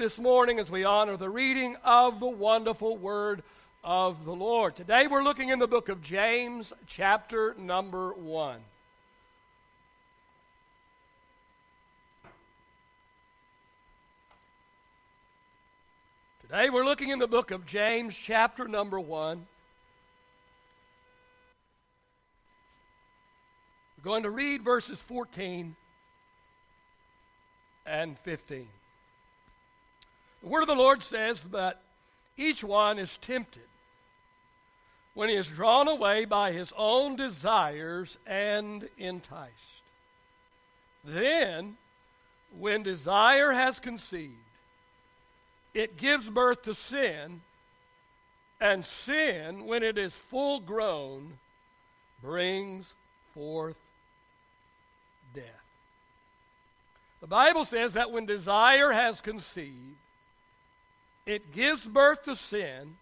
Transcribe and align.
this 0.00 0.18
morning 0.18 0.58
as 0.58 0.70
we 0.70 0.82
honor 0.82 1.14
the 1.18 1.28
reading 1.28 1.76
of 1.84 2.20
the 2.20 2.26
wonderful 2.26 2.96
word 2.96 3.42
of 3.84 4.24
the 4.24 4.32
Lord. 4.32 4.74
Today 4.74 5.06
we're 5.06 5.22
looking 5.22 5.50
in 5.50 5.58
the 5.58 5.66
book 5.66 5.90
of 5.90 6.00
James, 6.00 6.72
chapter 6.86 7.54
number 7.58 8.14
1. 8.14 8.60
Today 16.40 16.70
we're 16.70 16.86
looking 16.86 17.10
in 17.10 17.18
the 17.18 17.28
book 17.28 17.50
of 17.50 17.66
James, 17.66 18.16
chapter 18.16 18.66
number 18.66 18.98
1. 18.98 19.46
We're 23.98 24.02
going 24.02 24.22
to 24.22 24.30
read 24.30 24.62
verses 24.62 25.02
14 25.02 25.76
and 27.84 28.18
15. 28.20 28.66
The 30.42 30.48
word 30.48 30.62
of 30.62 30.68
the 30.68 30.74
Lord 30.74 31.02
says 31.02 31.44
that 31.44 31.80
each 32.36 32.64
one 32.64 32.98
is 32.98 33.16
tempted 33.18 33.62
when 35.14 35.28
he 35.28 35.34
is 35.34 35.48
drawn 35.48 35.88
away 35.88 36.24
by 36.24 36.52
his 36.52 36.72
own 36.76 37.16
desires 37.16 38.16
and 38.26 38.88
enticed. 38.96 39.82
Then, 41.04 41.76
when 42.58 42.82
desire 42.82 43.52
has 43.52 43.78
conceived, 43.78 44.34
it 45.74 45.96
gives 45.96 46.28
birth 46.28 46.62
to 46.62 46.74
sin, 46.74 47.42
and 48.60 48.84
sin, 48.84 49.66
when 49.66 49.82
it 49.82 49.96
is 49.96 50.16
full 50.16 50.60
grown, 50.60 51.38
brings 52.22 52.94
forth 53.34 53.76
death. 55.34 55.44
The 57.20 57.26
Bible 57.26 57.64
says 57.64 57.94
that 57.94 58.10
when 58.10 58.26
desire 58.26 58.92
has 58.92 59.20
conceived, 59.20 59.96
it 61.26 61.52
gives 61.52 61.84
birth 61.84 62.24
to 62.24 62.36
sin, 62.36 62.96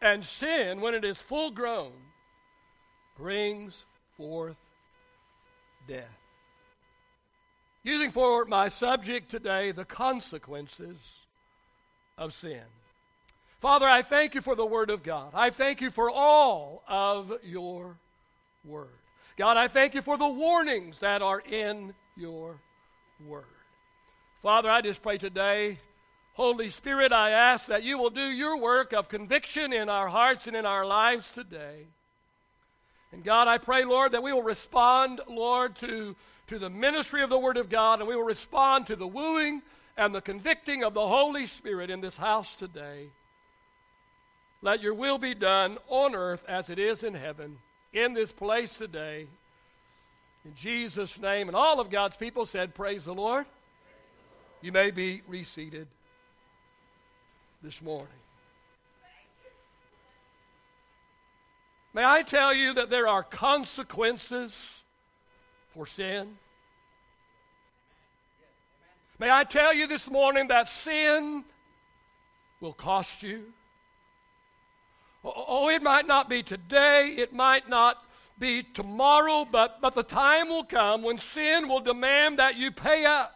and 0.00 0.24
sin, 0.24 0.80
when 0.80 0.94
it 0.94 1.04
is 1.04 1.20
full 1.20 1.50
grown, 1.50 1.92
brings 3.16 3.84
forth 4.16 4.56
death. 5.88 6.04
Using 7.82 8.10
for 8.10 8.44
my 8.44 8.68
subject 8.68 9.30
today 9.30 9.72
the 9.72 9.84
consequences 9.84 10.96
of 12.18 12.34
sin. 12.34 12.62
Father, 13.60 13.88
I 13.88 14.02
thank 14.02 14.34
you 14.34 14.40
for 14.40 14.54
the 14.54 14.66
Word 14.66 14.90
of 14.90 15.02
God. 15.02 15.30
I 15.34 15.50
thank 15.50 15.80
you 15.80 15.90
for 15.90 16.10
all 16.10 16.82
of 16.88 17.32
your 17.42 17.96
Word. 18.64 18.88
God, 19.36 19.56
I 19.56 19.68
thank 19.68 19.94
you 19.94 20.02
for 20.02 20.16
the 20.16 20.28
warnings 20.28 20.98
that 20.98 21.22
are 21.22 21.40
in 21.40 21.94
your 22.16 22.58
Word. 23.24 23.44
Father, 24.42 24.70
I 24.70 24.80
just 24.82 25.02
pray 25.02 25.18
today 25.18 25.78
Holy 26.36 26.68
Spirit, 26.68 27.12
I 27.12 27.30
ask 27.30 27.68
that 27.68 27.82
you 27.82 27.96
will 27.96 28.10
do 28.10 28.20
your 28.20 28.58
work 28.58 28.92
of 28.92 29.08
conviction 29.08 29.72
in 29.72 29.88
our 29.88 30.08
hearts 30.08 30.46
and 30.46 30.54
in 30.54 30.66
our 30.66 30.84
lives 30.84 31.32
today. 31.32 31.86
And 33.10 33.24
God, 33.24 33.48
I 33.48 33.56
pray, 33.56 33.84
Lord, 33.84 34.12
that 34.12 34.22
we 34.22 34.34
will 34.34 34.42
respond, 34.42 35.22
Lord, 35.30 35.76
to, 35.76 36.14
to 36.48 36.58
the 36.58 36.68
ministry 36.68 37.22
of 37.22 37.30
the 37.30 37.38
Word 37.38 37.56
of 37.56 37.70
God, 37.70 38.00
and 38.00 38.08
we 38.08 38.14
will 38.14 38.22
respond 38.22 38.86
to 38.88 38.96
the 38.96 39.06
wooing 39.06 39.62
and 39.96 40.14
the 40.14 40.20
convicting 40.20 40.84
of 40.84 40.92
the 40.92 41.08
Holy 41.08 41.46
Spirit 41.46 41.88
in 41.88 42.02
this 42.02 42.18
house 42.18 42.54
today. 42.54 43.08
Let 44.60 44.82
your 44.82 44.92
will 44.92 45.16
be 45.16 45.32
done 45.32 45.78
on 45.88 46.14
earth 46.14 46.44
as 46.46 46.68
it 46.68 46.78
is 46.78 47.02
in 47.02 47.14
heaven, 47.14 47.56
in 47.94 48.12
this 48.12 48.30
place 48.30 48.76
today. 48.76 49.26
In 50.44 50.54
Jesus' 50.54 51.18
name. 51.18 51.48
And 51.48 51.56
all 51.56 51.80
of 51.80 51.88
God's 51.88 52.18
people 52.18 52.44
said, 52.44 52.74
Praise 52.74 53.06
the 53.06 53.14
Lord. 53.14 53.46
You 54.60 54.70
may 54.70 54.90
be 54.90 55.22
reseated 55.26 55.86
this 57.66 57.82
morning. 57.82 58.06
May 61.92 62.04
I 62.04 62.22
tell 62.22 62.54
you 62.54 62.74
that 62.74 62.90
there 62.90 63.08
are 63.08 63.24
consequences 63.24 64.54
for 65.74 65.84
sin? 65.84 66.38
May 69.18 69.32
I 69.32 69.42
tell 69.42 69.74
you 69.74 69.88
this 69.88 70.08
morning 70.08 70.46
that 70.46 70.68
sin 70.68 71.42
will 72.60 72.72
cost 72.72 73.24
you? 73.24 73.46
Oh, 75.24 75.32
oh, 75.48 75.68
it 75.68 75.82
might 75.82 76.06
not 76.06 76.28
be 76.28 76.44
today, 76.44 77.16
it 77.18 77.32
might 77.32 77.68
not 77.68 78.04
be 78.38 78.62
tomorrow, 78.62 79.44
but, 79.44 79.80
but 79.80 79.96
the 79.96 80.04
time 80.04 80.50
will 80.50 80.62
come 80.62 81.02
when 81.02 81.18
sin 81.18 81.66
will 81.66 81.80
demand 81.80 82.38
that 82.38 82.54
you 82.54 82.70
pay 82.70 83.04
up. 83.06 83.35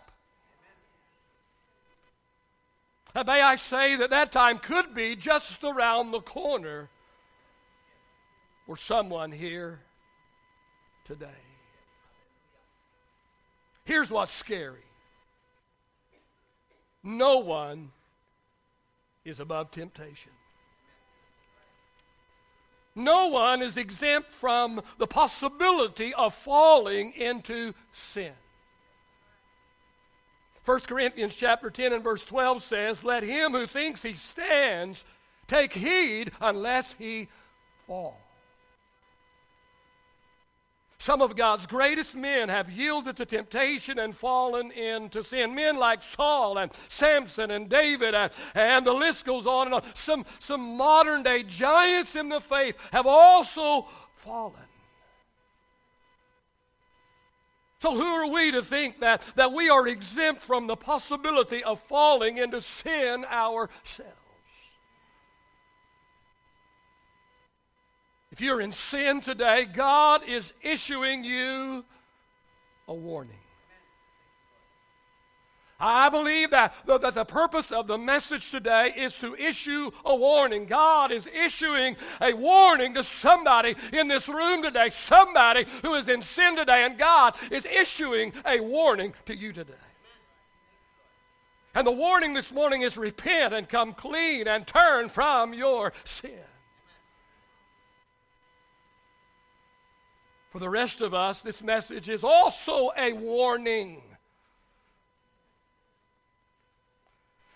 And 3.15 3.27
may 3.27 3.43
I 3.43 3.57
say 3.57 3.97
that 3.97 4.11
that 4.11 4.33
time 4.33 4.59
could 4.59 4.95
be 4.95 5.17
just 5.17 5.65
around 5.65 6.11
the 6.11 6.21
corner 6.21 6.89
for 8.67 8.77
someone 8.77 9.33
here 9.33 9.81
today. 11.05 11.27
Here's 13.85 14.11
what's 14.11 14.33
scary 14.33 14.85
no 17.03 17.39
one 17.39 17.91
is 19.25 19.41
above 19.41 19.71
temptation. 19.71 20.33
No 22.95 23.29
one 23.29 23.63
is 23.63 23.77
exempt 23.77 24.35
from 24.35 24.83
the 24.99 25.07
possibility 25.07 26.13
of 26.15 26.35
falling 26.35 27.13
into 27.13 27.73
sin. 27.93 28.33
1 30.65 30.81
Corinthians 30.81 31.35
chapter 31.35 31.71
10 31.71 31.93
and 31.93 32.05
verse 32.05 32.25
12 32.25 32.63
says, 32.63 33.05
Let 33.05 33.23
him 33.23 33.53
who 33.53 33.67
thinks 33.67 34.03
he 34.03 34.15
stands 34.15 35.05
take 35.49 35.73
heed 35.73 36.33
unless 36.41 36.95
he 36.99 37.29
fall. 37.87 38.21
Some 41.01 41.23
of 41.23 41.35
God's 41.35 41.67
greatest 41.67 42.15
men 42.15 42.51
have 42.51 42.71
yielded 42.71 43.17
to 43.17 43.25
temptation 43.25 43.99
and 43.99 44.15
fallen 44.15 44.71
into 44.71 45.23
sin. 45.23 45.55
Men 45.55 45.79
like 45.79 46.03
Saul 46.03 46.59
and 46.59 46.71
Samson 46.89 47.51
and 47.51 47.71
David, 47.71 48.15
and, 48.15 48.31
and 48.55 48.87
the 48.87 48.93
list 48.93 49.25
goes 49.25 49.47
on 49.47 49.69
and 49.69 49.75
on. 49.77 49.83
Some, 49.95 50.27
some 50.39 50.77
modern 50.77 51.23
day 51.23 51.43
giants 51.43 52.17
in 52.17 52.29
the 52.29 52.39
faith 52.39 52.77
have 52.93 53.07
also 53.07 53.89
fallen. 54.17 54.61
So, 57.81 57.97
who 57.97 58.05
are 58.05 58.27
we 58.27 58.51
to 58.51 58.63
think 58.63 59.01
that, 59.01 59.23
that 59.37 59.53
we 59.53 59.71
are 59.71 59.89
exempt 59.89 60.43
from 60.43 60.67
the 60.67 60.77
possibility 60.77 61.65
of 61.65 61.81
falling 61.81 62.37
into 62.37 62.61
sin 62.61 63.25
ourselves? 63.25 64.13
If 68.31 68.43
you're 68.43 68.61
in 68.61 68.73
sin 68.73 69.23
today, 69.23 69.65
God 69.65 70.23
is 70.29 70.53
issuing 70.63 71.25
you 71.25 71.85
a 72.87 72.95
warning. 72.95 73.37
I 75.81 76.11
believe 76.11 76.51
that, 76.51 76.75
that 76.87 77.15
the 77.15 77.25
purpose 77.25 77.73
of 77.73 77.87
the 77.87 77.97
message 77.97 78.51
today 78.51 78.93
is 78.95 79.17
to 79.17 79.35
issue 79.35 79.91
a 80.05 80.15
warning. 80.15 80.67
God 80.67 81.11
is 81.11 81.27
issuing 81.27 81.97
a 82.21 82.35
warning 82.35 82.95
to 82.95 83.05
somebody 83.05 83.75
in 83.93 84.09
this 84.09 84.29
room 84.29 84.63
today, 84.63 84.91
somebody 84.91 85.65
who 85.83 85.95
is 85.95 86.09
in 86.09 86.21
sin 86.21 86.57
today, 86.57 86.85
and 86.85 86.99
God 86.99 87.35
is 87.51 87.65
issuing 87.67 88.33
a 88.45 88.61
warning 88.61 89.15
to 89.27 89.35
you 89.35 89.53
today. 89.53 89.73
And 91.75 91.87
the 91.87 91.93
warning 91.93 92.35
this 92.35 92.53
morning 92.53 92.83
is 92.83 92.97
repent 92.97 93.55
and 93.55 93.69
come 93.69 93.95
clean 93.95 94.49
and 94.49 94.67
turn 94.67 95.09
from 95.09 95.55
your 95.55 95.93
sin. 96.05 96.33
For 100.51 100.59
the 100.59 100.69
rest 100.69 101.01
of 101.01 101.15
us, 101.15 101.41
this 101.43 101.63
message 101.63 102.09
is 102.09 102.25
also 102.25 102.91
a 102.99 103.13
warning. 103.13 104.03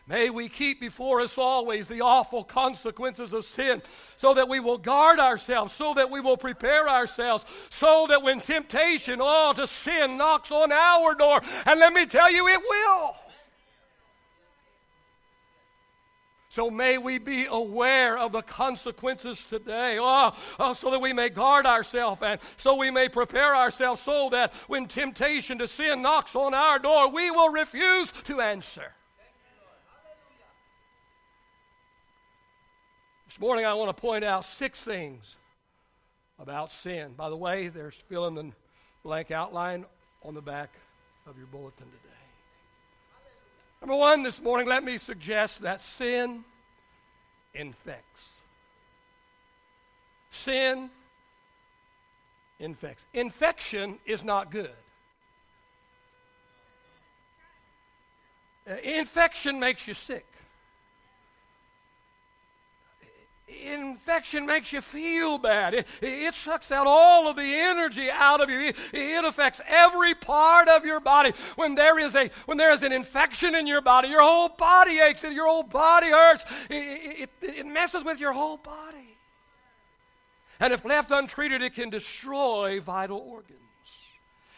May 0.07 0.29
we 0.29 0.51
keep 0.51 0.81
before 0.81 1.23
us 1.23 1.39
always 1.39 1.89
the 1.89 2.03
awful 2.03 2.45
consequences 2.45 3.33
of 3.33 3.47
sin 3.47 3.83
so 4.19 4.35
that 4.35 4.51
we 4.51 4.61
will 4.61 4.77
guard 4.77 5.19
ourselves, 5.19 5.73
so 5.73 5.95
that 5.95 6.11
we 6.11 6.21
will 6.21 6.37
prepare 6.37 6.89
ourselves, 6.89 7.47
so 7.71 8.07
that 8.11 8.23
when 8.23 8.41
temptation, 8.41 9.21
oh, 9.23 9.55
to 9.57 9.67
sin 9.67 10.19
knocks 10.19 10.53
on 10.53 10.73
our 10.73 11.15
door, 11.15 11.41
and 11.65 11.81
let 11.81 11.95
me 11.95 12.05
tell 12.05 12.31
you, 12.31 12.47
it 12.49 12.61
will. 12.61 13.17
So 16.51 16.71
may 16.71 16.99
we 16.99 17.19
be 17.19 17.47
aware 17.47 18.19
of 18.19 18.33
the 18.33 18.43
consequences 18.43 19.45
today, 19.47 19.99
oh, 19.99 20.37
oh, 20.61 20.75
so 20.75 20.91
that 20.91 21.01
we 21.01 21.15
may 21.15 21.31
guard 21.31 21.65
ourselves 21.65 22.23
and 22.23 22.39
so 22.59 22.77
we 22.77 22.91
may 22.91 23.09
prepare 23.09 23.57
ourselves 23.57 24.03
so 24.03 24.29
that 24.31 24.53
when 24.69 24.87
temptation 24.87 25.59
to 25.59 25.67
sin 25.67 26.03
knocks 26.03 26.37
on 26.37 26.53
our 26.53 26.79
door, 26.79 27.11
we 27.11 27.31
will 27.31 27.49
refuse 27.49 28.13
to 28.25 28.41
answer. 28.43 28.93
This 33.35 33.41
morning, 33.41 33.67
I 33.67 33.75
want 33.75 33.89
to 33.89 34.01
point 34.01 34.23
out 34.23 34.45
six 34.45 34.81
things 34.81 35.35
about 36.39 36.71
sin. 36.71 37.15
By 37.17 37.31
the 37.31 37.37
way, 37.37 37.67
there's 37.67 37.97
fill 38.09 38.29
in 38.29 38.37
the 38.37 38.53
blank 39.03 39.33
outline 39.33 39.87
on 40.23 40.35
the 40.35 40.41
back 40.41 40.73
of 41.27 41.37
your 41.37 41.49
bulletin 41.49 41.87
today. 41.87 42.15
Number 43.81 43.97
one, 43.97 44.23
this 44.23 44.41
morning, 44.41 44.69
let 44.69 44.85
me 44.85 44.99
suggest 44.99 45.63
that 45.63 45.81
sin 45.81 46.45
infects. 47.55 48.35
Sin 50.31 50.89
infects. 52.61 53.05
Infection 53.15 53.99
is 54.07 54.23
not 54.23 54.53
good. 54.53 54.71
Uh, 58.71 58.77
infection 58.77 59.59
makes 59.59 59.89
you 59.89 59.95
sick. 59.95 60.25
Infection 63.47 64.47
makes 64.47 64.73
you 64.73 64.81
feel 64.81 65.37
bad. 65.37 65.75
It, 65.75 65.87
it, 66.01 66.35
sucks 66.35 66.73
out 66.73 66.87
all 66.87 67.29
of 67.29 67.37
the 67.37 67.43
energy 67.43 68.11
out 68.11 68.41
of 68.41 68.49
you. 68.49 68.69
It, 68.69 68.77
it, 68.93 69.25
affects 69.25 69.61
every 69.67 70.15
part 70.15 70.69
of 70.69 70.85
your 70.85 70.99
body. 70.99 71.33
When 71.57 71.75
there 71.75 71.99
is 71.99 72.15
a 72.15 72.31
when 72.47 72.57
there 72.57 72.73
is 72.73 72.83
an 72.83 72.93
infection 72.93 73.55
in 73.55 73.67
your 73.67 73.83
body, 73.83 74.09
your 74.09 74.23
whole 74.23 74.49
body 74.49 74.99
aches 74.99 75.25
and 75.25 75.35
your 75.35 75.47
whole 75.47 75.63
body 75.63 76.09
hurts. 76.09 76.45
It, 76.71 77.31
it 77.43 77.67
messes 77.67 78.03
with 78.03 78.19
your 78.19 78.33
whole 78.33 78.57
body. 78.57 79.19
And 80.59 80.73
if 80.73 80.85
left 80.85 81.11
untreated, 81.11 81.63
it 81.63 81.75
can 81.75 81.91
destroy 81.91 82.81
vital 82.81 83.19
organs. 83.19 83.61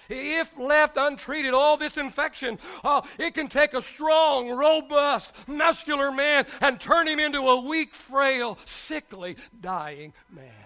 If 0.09 0.59
left 0.59 0.97
untreated, 0.97 1.55
all 1.55 1.77
this 1.77 1.97
infection, 1.97 2.59
oh, 2.85 3.03
it 3.19 3.35
can 3.35 3.49
take 3.49 3.75
a 3.75 3.83
strong, 3.83 4.51
robust, 4.51 5.33
muscular 5.47 6.11
man 6.13 6.47
and 6.61 6.81
turn 6.81 7.09
him 7.09 7.21
into 7.21 7.41
a 7.41 7.61
weak, 7.61 7.95
frail, 7.95 8.59
sickly, 8.65 9.37
dying 9.61 10.13
man. 10.31 10.66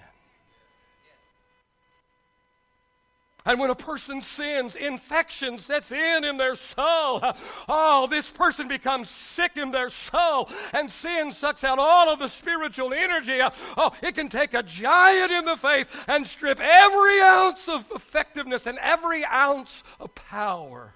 And 3.46 3.58
when 3.58 3.70
a 3.70 3.74
person 3.74 4.20
sins, 4.20 4.76
infection 4.76 5.58
sets 5.58 5.92
in 5.92 6.24
in 6.24 6.36
their 6.36 6.54
soul. 6.54 7.22
Oh, 7.68 8.06
this 8.10 8.28
person 8.28 8.68
becomes 8.68 9.08
sick 9.08 9.56
in 9.56 9.70
their 9.70 9.88
soul, 9.88 10.50
and 10.74 10.90
sin 10.90 11.32
sucks 11.32 11.64
out 11.64 11.78
all 11.78 12.10
of 12.10 12.18
the 12.18 12.28
spiritual 12.28 12.92
energy. 12.92 13.40
Oh, 13.76 13.92
it 14.02 14.14
can 14.14 14.28
take 14.28 14.52
a 14.52 14.62
giant 14.62 15.32
in 15.32 15.46
the 15.46 15.56
faith 15.56 15.88
and 16.06 16.26
strip 16.26 16.60
every 16.60 17.20
ounce 17.22 17.66
of 17.68 17.90
effectiveness 17.94 18.66
and 18.66 18.78
every 18.78 19.24
ounce 19.24 19.82
of 19.98 20.14
power 20.14 20.92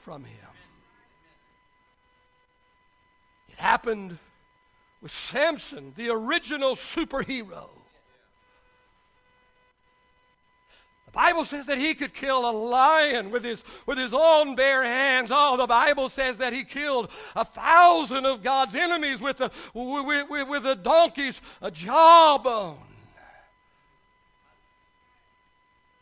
from 0.00 0.24
him. 0.24 0.38
It 3.48 3.58
happened 3.58 4.18
with 5.00 5.12
Samson, 5.12 5.92
the 5.96 6.08
original 6.10 6.74
superhero. 6.74 7.68
Bible 11.16 11.46
says 11.46 11.64
that 11.64 11.78
he 11.78 11.94
could 11.94 12.12
kill 12.12 12.48
a 12.48 12.52
lion 12.52 13.30
with 13.30 13.42
his, 13.42 13.64
with 13.86 13.96
his 13.96 14.12
own 14.12 14.54
bare 14.54 14.84
hands. 14.84 15.30
Oh, 15.32 15.56
the 15.56 15.66
Bible 15.66 16.10
says 16.10 16.36
that 16.36 16.52
he 16.52 16.62
killed 16.62 17.10
a 17.34 17.42
thousand 17.42 18.26
of 18.26 18.42
God's 18.42 18.74
enemies 18.74 19.18
with 19.18 19.40
a, 19.40 19.50
with, 19.72 20.26
with, 20.28 20.46
with 20.46 20.66
a 20.66 20.76
donkey's 20.76 21.40
a 21.62 21.70
jawbone. 21.70 22.76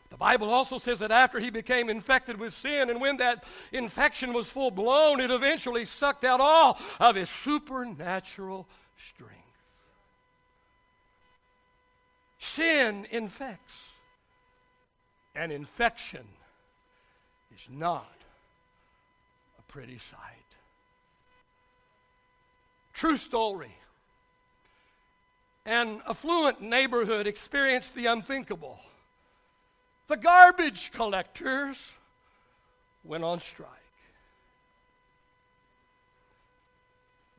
The 0.09 0.17
Bible 0.17 0.49
also 0.49 0.77
says 0.79 0.99
that 0.99 1.11
after 1.11 1.39
he 1.39 1.49
became 1.49 1.89
infected 1.89 2.37
with 2.37 2.51
sin, 2.51 2.89
and 2.89 2.99
when 2.99 3.15
that 3.17 3.45
infection 3.71 4.33
was 4.33 4.49
full 4.49 4.69
blown, 4.69 5.21
it 5.21 5.31
eventually 5.31 5.85
sucked 5.85 6.25
out 6.25 6.41
all 6.41 6.77
of 6.99 7.15
his 7.15 7.29
supernatural 7.29 8.67
strength. 8.97 9.33
Sin 12.37 13.07
infects. 13.11 13.94
An 15.35 15.51
infection 15.51 16.25
is 17.53 17.67
not 17.69 18.15
a 19.59 19.71
pretty 19.71 19.97
sight. 19.97 20.19
True 22.93 23.17
story. 23.17 23.75
An 25.65 26.01
affluent 26.07 26.61
neighborhood 26.61 27.27
experienced 27.27 27.95
the 27.95 28.05
unthinkable. 28.05 28.79
The 30.07 30.15
garbage 30.15 30.91
collectors 30.93 31.77
went 33.03 33.23
on 33.23 33.39
strike. 33.39 33.69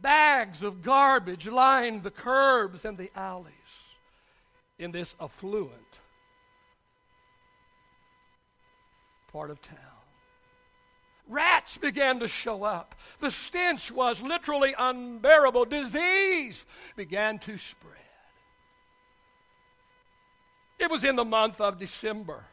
Bags 0.00 0.62
of 0.62 0.82
garbage 0.82 1.48
lined 1.48 2.02
the 2.02 2.10
curbs 2.10 2.84
and 2.84 2.98
the 2.98 3.10
alleys 3.16 3.52
in 4.78 4.90
this 4.90 5.14
affluent 5.18 6.00
part 9.36 9.50
of 9.50 9.60
town. 9.60 9.76
Rats 11.28 11.76
began 11.76 12.20
to 12.20 12.28
show 12.28 12.64
up. 12.64 12.94
The 13.20 13.30
stench 13.30 13.92
was 13.92 14.22
literally 14.22 14.74
unbearable. 14.78 15.66
Disease 15.66 16.64
began 16.96 17.38
to 17.40 17.58
spread. 17.58 17.92
It 20.78 20.90
was 20.90 21.04
in 21.04 21.16
the 21.16 21.24
month 21.24 21.60
of 21.60 21.78
December. 21.78 22.44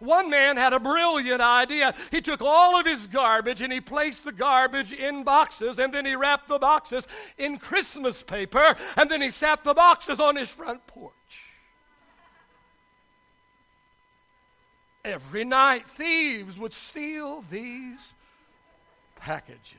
One 0.00 0.28
man 0.28 0.58
had 0.58 0.74
a 0.74 0.80
brilliant 0.80 1.40
idea. 1.40 1.94
He 2.10 2.20
took 2.20 2.42
all 2.42 2.78
of 2.78 2.84
his 2.84 3.06
garbage 3.06 3.62
and 3.62 3.72
he 3.72 3.80
placed 3.80 4.24
the 4.24 4.32
garbage 4.32 4.92
in 4.92 5.24
boxes, 5.24 5.78
and 5.78 5.94
then 5.94 6.04
he 6.04 6.14
wrapped 6.14 6.48
the 6.48 6.58
boxes 6.58 7.08
in 7.38 7.56
Christmas 7.56 8.22
paper, 8.22 8.76
and 8.98 9.10
then 9.10 9.22
he 9.22 9.30
sat 9.30 9.64
the 9.64 9.72
boxes 9.72 10.20
on 10.20 10.36
his 10.36 10.50
front 10.50 10.86
porch. 10.86 11.45
Every 15.06 15.44
night, 15.44 15.86
thieves 15.86 16.58
would 16.58 16.74
steal 16.74 17.44
these 17.48 18.12
packages. 19.14 19.76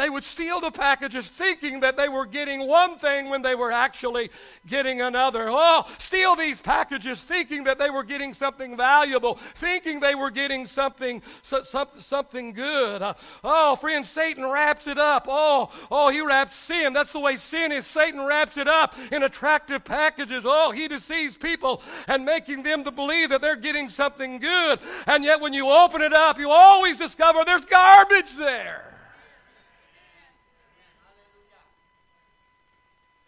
They 0.00 0.08
would 0.08 0.24
steal 0.24 0.62
the 0.62 0.70
packages 0.70 1.28
thinking 1.28 1.80
that 1.80 1.98
they 1.98 2.08
were 2.08 2.24
getting 2.24 2.66
one 2.66 2.96
thing 2.96 3.28
when 3.28 3.42
they 3.42 3.54
were 3.54 3.70
actually 3.70 4.30
getting 4.66 5.02
another. 5.02 5.48
Oh, 5.50 5.86
steal 5.98 6.34
these 6.36 6.58
packages 6.58 7.20
thinking 7.20 7.64
that 7.64 7.78
they 7.78 7.90
were 7.90 8.02
getting 8.02 8.32
something 8.32 8.78
valuable, 8.78 9.34
thinking 9.56 10.00
they 10.00 10.14
were 10.14 10.30
getting 10.30 10.64
something, 10.64 11.20
so, 11.42 11.60
something 11.98 12.54
good. 12.54 13.02
Uh, 13.02 13.12
oh, 13.44 13.76
friend, 13.76 14.06
Satan 14.06 14.50
wraps 14.50 14.86
it 14.86 14.96
up. 14.96 15.26
Oh, 15.28 15.70
oh, 15.90 16.08
he 16.08 16.22
wraps 16.22 16.56
sin. 16.56 16.94
That's 16.94 17.12
the 17.12 17.20
way 17.20 17.36
sin 17.36 17.70
is. 17.70 17.86
Satan 17.86 18.24
wraps 18.24 18.56
it 18.56 18.68
up 18.68 18.94
in 19.12 19.24
attractive 19.24 19.84
packages. 19.84 20.44
Oh, 20.46 20.70
he 20.70 20.88
deceives 20.88 21.36
people 21.36 21.82
and 22.08 22.24
making 22.24 22.62
them 22.62 22.84
to 22.84 22.90
believe 22.90 23.28
that 23.28 23.42
they're 23.42 23.54
getting 23.54 23.90
something 23.90 24.38
good. 24.38 24.80
And 25.06 25.24
yet 25.24 25.42
when 25.42 25.52
you 25.52 25.68
open 25.68 26.00
it 26.00 26.14
up, 26.14 26.38
you 26.38 26.48
always 26.48 26.96
discover 26.96 27.44
there's 27.44 27.66
garbage 27.66 28.32
there. 28.38 28.89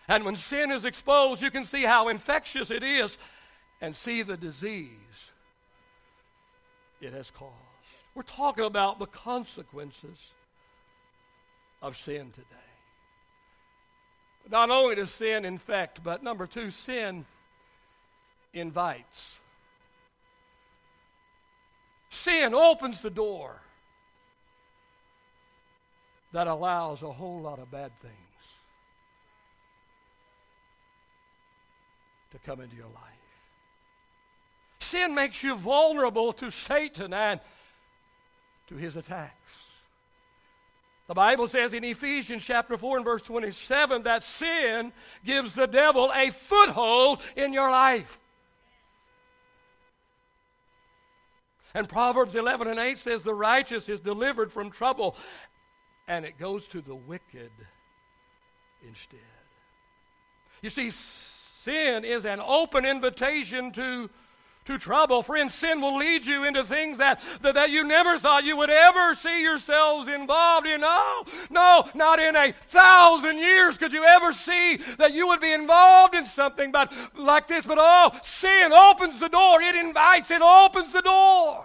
And 0.08 0.24
when 0.24 0.36
sin 0.36 0.70
is 0.70 0.84
exposed, 0.84 1.42
you 1.42 1.50
can 1.50 1.64
see 1.64 1.84
how 1.84 2.08
infectious 2.08 2.70
it 2.70 2.82
is 2.82 3.18
and 3.80 3.94
see 3.94 4.22
the 4.22 4.36
disease 4.36 4.90
it 7.00 7.12
has 7.12 7.30
caused. 7.30 7.52
We're 8.14 8.22
talking 8.22 8.64
about 8.64 8.98
the 8.98 9.06
consequences 9.06 10.18
of 11.80 11.96
sin 11.96 12.30
today. 12.30 12.46
Not 14.50 14.70
only 14.70 14.96
does 14.96 15.10
sin 15.10 15.44
infect, 15.44 16.02
but 16.02 16.22
number 16.22 16.46
two, 16.46 16.70
sin 16.70 17.24
invites. 18.52 19.38
Sin 22.10 22.54
opens 22.54 23.02
the 23.02 23.10
door 23.10 23.62
that 26.32 26.46
allows 26.46 27.02
a 27.02 27.12
whole 27.12 27.40
lot 27.40 27.58
of 27.58 27.70
bad 27.70 27.92
things 28.00 28.31
to 32.32 32.38
come 32.44 32.60
into 32.60 32.76
your 32.76 32.86
life. 32.86 32.94
Sin 34.80 35.14
makes 35.14 35.42
you 35.42 35.56
vulnerable 35.56 36.32
to 36.34 36.50
Satan 36.50 37.14
and 37.14 37.40
to 38.66 38.76
his 38.76 38.96
attacks. 38.96 39.36
The 41.08 41.14
Bible 41.14 41.46
says 41.46 41.72
in 41.72 41.84
Ephesians 41.84 42.44
chapter 42.44 42.76
4 42.76 42.98
and 42.98 43.04
verse 43.04 43.22
27 43.22 44.04
that 44.04 44.22
sin 44.22 44.92
gives 45.24 45.54
the 45.54 45.66
devil 45.66 46.10
a 46.14 46.30
foothold 46.30 47.20
in 47.36 47.52
your 47.52 47.70
life. 47.70 48.18
And 51.74 51.88
Proverbs 51.88 52.34
11 52.34 52.68
and 52.68 52.78
8 52.78 52.98
says, 52.98 53.22
The 53.22 53.34
righteous 53.34 53.88
is 53.88 54.00
delivered 54.00 54.52
from 54.52 54.70
trouble, 54.70 55.16
and 56.06 56.24
it 56.24 56.38
goes 56.38 56.66
to 56.68 56.80
the 56.80 56.94
wicked 56.94 57.50
instead. 58.86 59.20
You 60.60 60.70
see, 60.70 60.90
Sin 61.62 62.04
is 62.04 62.24
an 62.24 62.40
open 62.40 62.84
invitation 62.84 63.70
to 63.70 64.10
to 64.64 64.78
trouble. 64.78 65.22
Friends, 65.22 65.54
sin 65.54 65.80
will 65.80 65.96
lead 65.96 66.24
you 66.26 66.44
into 66.44 66.64
things 66.64 66.98
that, 66.98 67.20
that, 67.42 67.54
that, 67.54 67.70
you 67.70 67.84
never 67.84 68.18
thought 68.18 68.44
you 68.44 68.56
would 68.56 68.70
ever 68.70 69.14
see 69.14 69.42
yourselves 69.42 70.08
involved 70.08 70.66
in. 70.66 70.80
No, 70.80 71.24
no, 71.50 71.88
not 71.94 72.20
in 72.20 72.36
a 72.36 72.52
thousand 72.52 73.38
years 73.38 73.76
could 73.76 73.92
you 73.92 74.04
ever 74.04 74.32
see 74.32 74.78
that 74.98 75.12
you 75.12 75.26
would 75.28 75.40
be 75.40 75.52
involved 75.52 76.14
in 76.14 76.26
something 76.26 76.70
but 76.70 76.92
like 77.16 77.48
this. 77.48 77.66
But 77.66 77.78
oh, 77.80 78.12
sin 78.22 78.72
opens 78.72 79.18
the 79.18 79.28
door. 79.28 79.60
It 79.60 79.74
invites, 79.74 80.30
it 80.30 80.42
opens 80.42 80.92
the 80.92 81.02
door. 81.02 81.64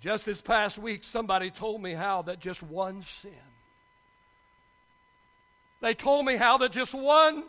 Just 0.00 0.24
this 0.26 0.40
past 0.40 0.78
week, 0.78 1.02
somebody 1.02 1.50
told 1.50 1.82
me 1.82 1.94
how 1.94 2.22
that 2.22 2.38
just 2.38 2.62
one 2.62 3.04
sin 3.08 3.32
they 5.80 5.94
told 5.94 6.24
me 6.26 6.36
how 6.36 6.58
that 6.58 6.72
just 6.72 6.94
one 6.94 7.44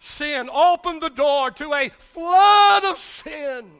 sin 0.00 0.48
opened 0.52 1.02
the 1.02 1.10
door 1.10 1.50
to 1.50 1.72
a 1.72 1.88
flood 1.88 2.84
of 2.84 2.98
sin. 2.98 3.70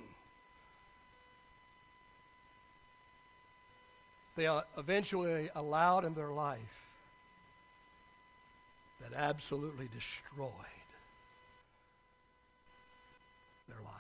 They 4.37 4.49
eventually 4.76 5.49
allowed 5.54 6.04
in 6.04 6.14
their 6.14 6.30
life 6.30 6.59
that 9.00 9.16
absolutely 9.16 9.88
destroyed 9.94 10.50
their 13.68 13.80
life. 13.85 13.92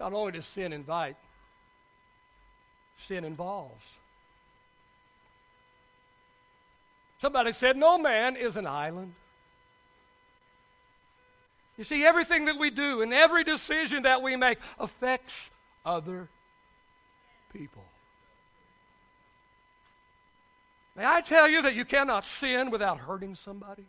Not 0.00 0.12
only 0.12 0.32
does 0.32 0.46
sin 0.46 0.72
invite, 0.72 1.16
sin 2.98 3.24
involves. 3.24 3.84
Somebody 7.20 7.52
said, 7.52 7.76
No 7.76 7.98
man 7.98 8.36
is 8.36 8.56
an 8.56 8.66
island. 8.66 9.14
You 11.78 11.84
see, 11.84 12.04
everything 12.04 12.46
that 12.46 12.58
we 12.58 12.70
do 12.70 13.02
and 13.02 13.12
every 13.12 13.44
decision 13.44 14.04
that 14.04 14.22
we 14.22 14.36
make 14.36 14.58
affects 14.78 15.50
other 15.84 16.28
people. 17.52 17.84
May 20.96 21.04
I 21.04 21.20
tell 21.20 21.46
you 21.46 21.60
that 21.62 21.74
you 21.74 21.84
cannot 21.84 22.24
sin 22.24 22.70
without 22.70 22.98
hurting 22.98 23.34
somebody? 23.34 23.84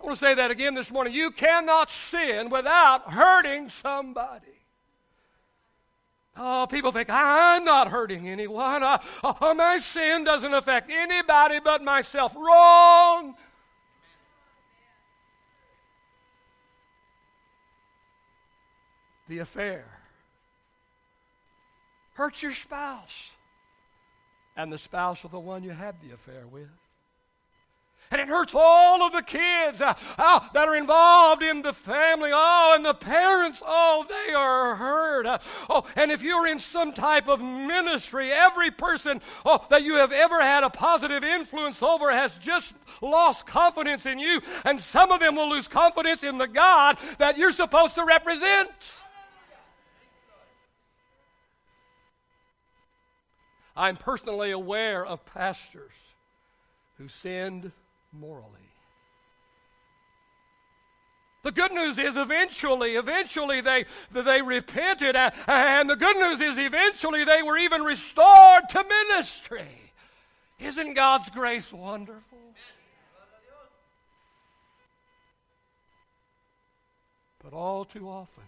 I 0.00 0.06
want 0.06 0.18
to 0.18 0.24
say 0.24 0.34
that 0.34 0.50
again 0.50 0.74
this 0.74 0.90
morning. 0.90 1.12
You 1.12 1.30
cannot 1.30 1.90
sin 1.90 2.50
without 2.50 3.12
hurting 3.12 3.70
somebody. 3.70 4.57
Oh, 6.38 6.66
people 6.70 6.92
think, 6.92 7.10
I'm 7.10 7.64
not 7.64 7.88
hurting 7.88 8.28
anyone. 8.28 8.82
Uh, 8.82 8.98
uh, 9.24 9.54
my 9.54 9.78
sin 9.78 10.22
doesn't 10.22 10.54
affect 10.54 10.88
anybody 10.88 11.58
but 11.58 11.82
myself. 11.82 12.34
Wrong. 12.36 13.34
The 19.28 19.40
affair 19.40 19.84
hurts 22.14 22.42
your 22.42 22.54
spouse 22.54 23.32
and 24.56 24.72
the 24.72 24.78
spouse 24.78 25.24
of 25.24 25.30
the 25.30 25.38
one 25.38 25.62
you 25.62 25.70
had 25.70 25.96
the 26.00 26.14
affair 26.14 26.46
with. 26.50 26.68
And 28.10 28.20
it 28.20 28.28
hurts 28.28 28.54
all 28.54 29.02
of 29.02 29.12
the 29.12 29.22
kids 29.22 29.80
uh, 29.80 29.94
uh, 30.16 30.40
that 30.54 30.68
are 30.68 30.76
involved 30.76 31.42
in 31.42 31.60
the 31.62 31.72
family. 31.74 32.30
Oh, 32.32 32.72
and 32.74 32.84
the 32.84 32.94
parents, 32.94 33.62
oh, 33.66 34.06
they 34.08 34.32
are 34.32 34.76
hurt. 34.76 35.26
Uh, 35.26 35.38
oh, 35.68 35.84
and 35.94 36.10
if 36.10 36.22
you're 36.22 36.46
in 36.46 36.58
some 36.58 36.92
type 36.92 37.28
of 37.28 37.40
ministry, 37.42 38.32
every 38.32 38.70
person 38.70 39.20
oh, 39.44 39.66
that 39.68 39.82
you 39.82 39.96
have 39.96 40.12
ever 40.12 40.40
had 40.40 40.64
a 40.64 40.70
positive 40.70 41.22
influence 41.22 41.82
over 41.82 42.10
has 42.10 42.34
just 42.38 42.74
lost 43.02 43.46
confidence 43.46 44.06
in 44.06 44.18
you. 44.18 44.40
And 44.64 44.80
some 44.80 45.12
of 45.12 45.20
them 45.20 45.36
will 45.36 45.50
lose 45.50 45.68
confidence 45.68 46.22
in 46.22 46.38
the 46.38 46.48
God 46.48 46.96
that 47.18 47.36
you're 47.36 47.52
supposed 47.52 47.94
to 47.96 48.04
represent. 48.04 48.70
I'm 53.76 53.96
personally 53.96 54.50
aware 54.50 55.06
of 55.06 55.24
pastors 55.24 55.92
who 56.96 57.06
sinned 57.06 57.70
morally. 58.12 58.44
The 61.44 61.52
good 61.52 61.72
news 61.72 61.98
is 61.98 62.16
eventually, 62.16 62.96
eventually 62.96 63.60
they, 63.60 63.86
they 64.10 64.42
repented, 64.42 65.16
and 65.16 65.88
the 65.88 65.96
good 65.96 66.16
news 66.16 66.40
is 66.40 66.58
eventually 66.58 67.24
they 67.24 67.42
were 67.42 67.56
even 67.56 67.82
restored 67.82 68.68
to 68.70 68.84
ministry. 68.84 69.92
Isn't 70.58 70.94
God's 70.94 71.30
grace 71.30 71.72
wonderful? 71.72 72.38
But 77.42 77.52
all 77.56 77.84
too 77.84 78.08
often, 78.08 78.42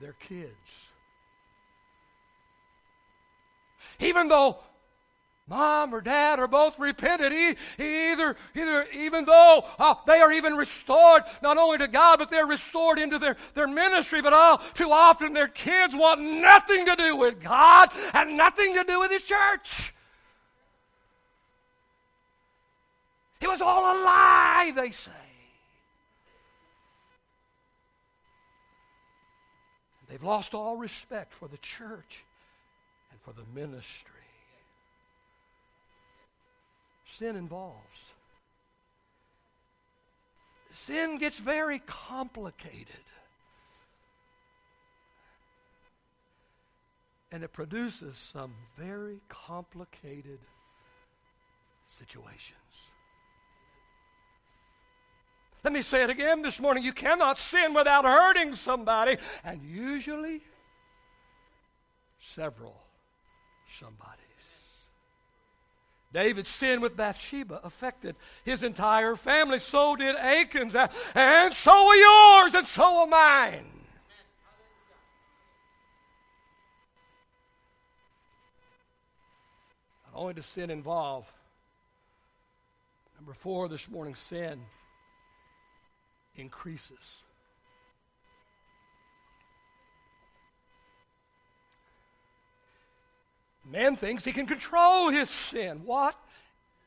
their 0.00 0.14
kids, 0.14 0.50
even 4.00 4.28
though 4.28 4.58
mom 5.50 5.92
or 5.92 6.00
dad 6.00 6.38
are 6.38 6.48
both 6.48 6.78
repented. 6.78 7.32
either, 7.78 8.36
either, 8.54 8.86
even 8.94 9.24
though 9.24 9.64
uh, 9.78 9.94
they 10.06 10.20
are 10.20 10.32
even 10.32 10.54
restored 10.54 11.24
not 11.42 11.58
only 11.58 11.76
to 11.78 11.88
God, 11.88 12.20
but 12.20 12.30
they're 12.30 12.46
restored 12.46 12.98
into 12.98 13.18
their, 13.18 13.36
their 13.54 13.66
ministry. 13.66 14.22
But 14.22 14.32
all 14.32 14.58
too 14.74 14.90
often 14.90 15.32
their 15.34 15.48
kids 15.48 15.94
want 15.94 16.22
nothing 16.22 16.86
to 16.86 16.96
do 16.96 17.16
with 17.16 17.42
God 17.42 17.90
and 18.14 18.36
nothing 18.36 18.74
to 18.76 18.84
do 18.84 19.00
with 19.00 19.10
His 19.10 19.24
church. 19.24 19.92
It 23.42 23.48
was 23.48 23.60
all 23.60 23.84
a 23.84 23.96
lie, 24.04 24.72
they 24.74 24.92
say. 24.92 25.10
They've 30.08 30.22
lost 30.22 30.54
all 30.54 30.76
respect 30.76 31.32
for 31.32 31.48
the 31.48 31.56
church 31.58 32.24
and 33.12 33.20
for 33.20 33.32
the 33.32 33.44
ministry 33.54 34.09
sin 37.20 37.36
involves. 37.36 37.76
Sin 40.72 41.18
gets 41.18 41.38
very 41.38 41.80
complicated. 41.80 43.04
And 47.30 47.44
it 47.44 47.52
produces 47.52 48.16
some 48.16 48.54
very 48.78 49.20
complicated 49.28 50.38
situations. 51.98 52.56
Let 55.62 55.74
me 55.74 55.82
say 55.82 56.02
it 56.02 56.08
again 56.08 56.40
this 56.40 56.58
morning. 56.58 56.82
You 56.82 56.94
cannot 56.94 57.36
sin 57.36 57.74
without 57.74 58.06
hurting 58.06 58.54
somebody, 58.54 59.18
and 59.44 59.62
usually 59.62 60.40
several 62.34 62.80
somebody. 63.78 64.29
David's 66.12 66.48
sin 66.48 66.80
with 66.80 66.96
Bathsheba 66.96 67.60
affected 67.62 68.16
his 68.44 68.62
entire 68.62 69.14
family. 69.14 69.58
So 69.58 69.94
did 69.94 70.16
Achan's. 70.16 70.74
And 71.14 71.54
so 71.54 71.72
are 71.72 71.96
yours, 71.96 72.54
and 72.54 72.66
so 72.66 73.02
are 73.02 73.06
mine. 73.06 73.66
Not 80.12 80.20
only 80.20 80.34
does 80.34 80.46
sin 80.46 80.70
involve, 80.70 81.32
number 83.16 83.32
four 83.32 83.68
this 83.68 83.88
morning, 83.88 84.16
sin 84.16 84.60
increases. 86.34 87.22
Man 93.64 93.96
thinks 93.96 94.24
he 94.24 94.32
can 94.32 94.46
control 94.46 95.10
his 95.10 95.30
sin. 95.30 95.82
What? 95.84 96.16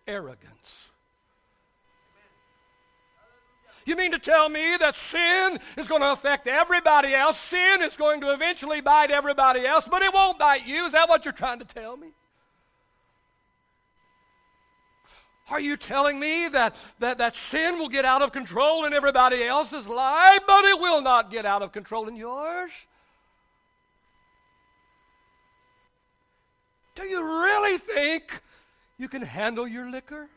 Arrogance. 0.07 0.89
You 3.85 3.95
mean 3.97 4.11
to 4.11 4.19
tell 4.19 4.47
me 4.47 4.77
that 4.79 4.95
sin 4.95 5.59
is 5.77 5.87
going 5.87 6.01
to 6.01 6.11
affect 6.11 6.47
everybody 6.47 7.13
else? 7.13 7.37
Sin 7.37 7.81
is 7.81 7.95
going 7.97 8.21
to 8.21 8.33
eventually 8.33 8.81
bite 8.81 9.11
everybody 9.11 9.65
else, 9.65 9.87
but 9.89 10.01
it 10.01 10.13
won't 10.13 10.39
bite 10.39 10.65
you? 10.65 10.85
Is 10.85 10.93
that 10.93 11.09
what 11.09 11.25
you're 11.25 11.33
trying 11.33 11.59
to 11.59 11.65
tell 11.65 11.97
me? 11.97 12.09
Are 15.49 15.59
you 15.59 15.75
telling 15.75 16.19
me 16.19 16.47
that, 16.47 16.75
that, 16.99 17.17
that 17.17 17.35
sin 17.35 17.77
will 17.77 17.89
get 17.89 18.05
out 18.05 18.21
of 18.21 18.31
control 18.31 18.85
in 18.85 18.93
everybody 18.93 19.43
else's 19.43 19.87
life, 19.87 20.39
but 20.47 20.63
it 20.65 20.79
will 20.79 21.01
not 21.01 21.29
get 21.29 21.45
out 21.45 21.61
of 21.61 21.73
control 21.73 22.07
in 22.07 22.15
yours? 22.15 22.71
Do 26.95 27.03
you 27.03 27.21
really 27.21 27.77
think 27.77 28.41
you 28.97 29.07
can 29.07 29.21
handle 29.21 29.67
your 29.67 29.89
liquor? 29.89 30.27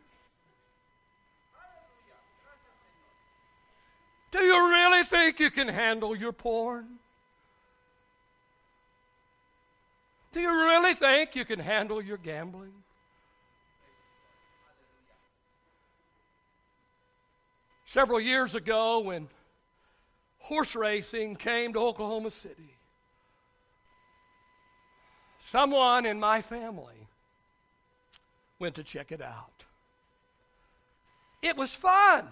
Do 4.33 4.39
you 4.39 4.71
really 4.71 5.05
think 5.05 5.41
you 5.41 5.51
can 5.51 5.69
handle 5.69 6.17
your 6.17 6.33
porn? 6.33 6.99
Do 10.33 10.41
you 10.41 10.51
really 10.51 10.95
think 10.95 11.35
you 11.35 11.45
can 11.45 11.59
handle 11.59 12.03
your 12.03 12.19
gambling? 12.19 12.73
Several 17.87 18.21
years 18.21 18.55
ago, 18.55 18.99
when 18.99 19.29
horse 20.39 20.75
racing 20.75 21.37
came 21.37 21.73
to 21.73 21.79
Oklahoma 21.79 22.31
City, 22.31 22.77
someone 25.51 26.05
in 26.07 26.19
my 26.19 26.43
family 26.43 27.09
went 28.59 28.75
to 28.75 28.83
check 28.83 29.13
it 29.13 29.21
out. 29.21 29.65
It 31.43 31.57
was 31.57 31.71
fun. 31.73 32.27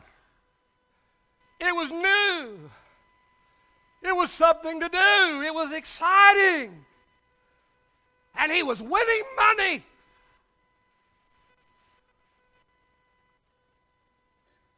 It 1.60 1.74
was 1.74 1.90
new. 1.90 2.70
It 4.02 4.16
was 4.16 4.30
something 4.30 4.80
to 4.80 4.88
do. 4.88 5.42
It 5.42 5.54
was 5.54 5.72
exciting. 5.72 6.84
And 8.36 8.50
he 8.50 8.62
was 8.62 8.80
winning 8.82 9.22
money. 9.36 9.84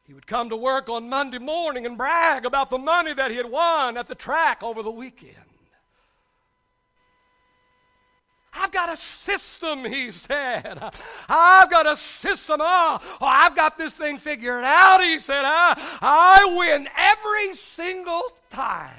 He 0.06 0.14
would 0.14 0.26
come 0.26 0.50
to 0.50 0.56
work 0.56 0.88
on 0.88 1.08
Monday 1.08 1.38
morning 1.38 1.86
and 1.86 1.98
brag 1.98 2.44
about 2.44 2.70
the 2.70 2.78
money 2.78 3.12
that 3.14 3.30
he 3.30 3.36
had 3.36 3.50
won 3.50 3.96
at 3.96 4.06
the 4.06 4.14
track 4.14 4.62
over 4.62 4.82
the 4.82 4.90
weekend. 4.90 5.55
I've 8.58 8.72
got 8.72 8.92
a 8.92 8.96
system, 8.96 9.84
he 9.84 10.10
said. 10.10 10.78
I've 11.28 11.70
got 11.70 11.86
a 11.86 11.96
system. 11.96 12.60
Oh, 12.62 12.98
oh 13.20 13.26
I've 13.26 13.54
got 13.54 13.76
this 13.76 13.94
thing 13.94 14.18
figured 14.18 14.64
out, 14.64 15.02
he 15.02 15.18
said. 15.18 15.42
I, 15.44 15.98
I 16.00 16.56
win 16.56 16.88
every 16.96 17.54
single 17.54 18.22
time. 18.50 18.92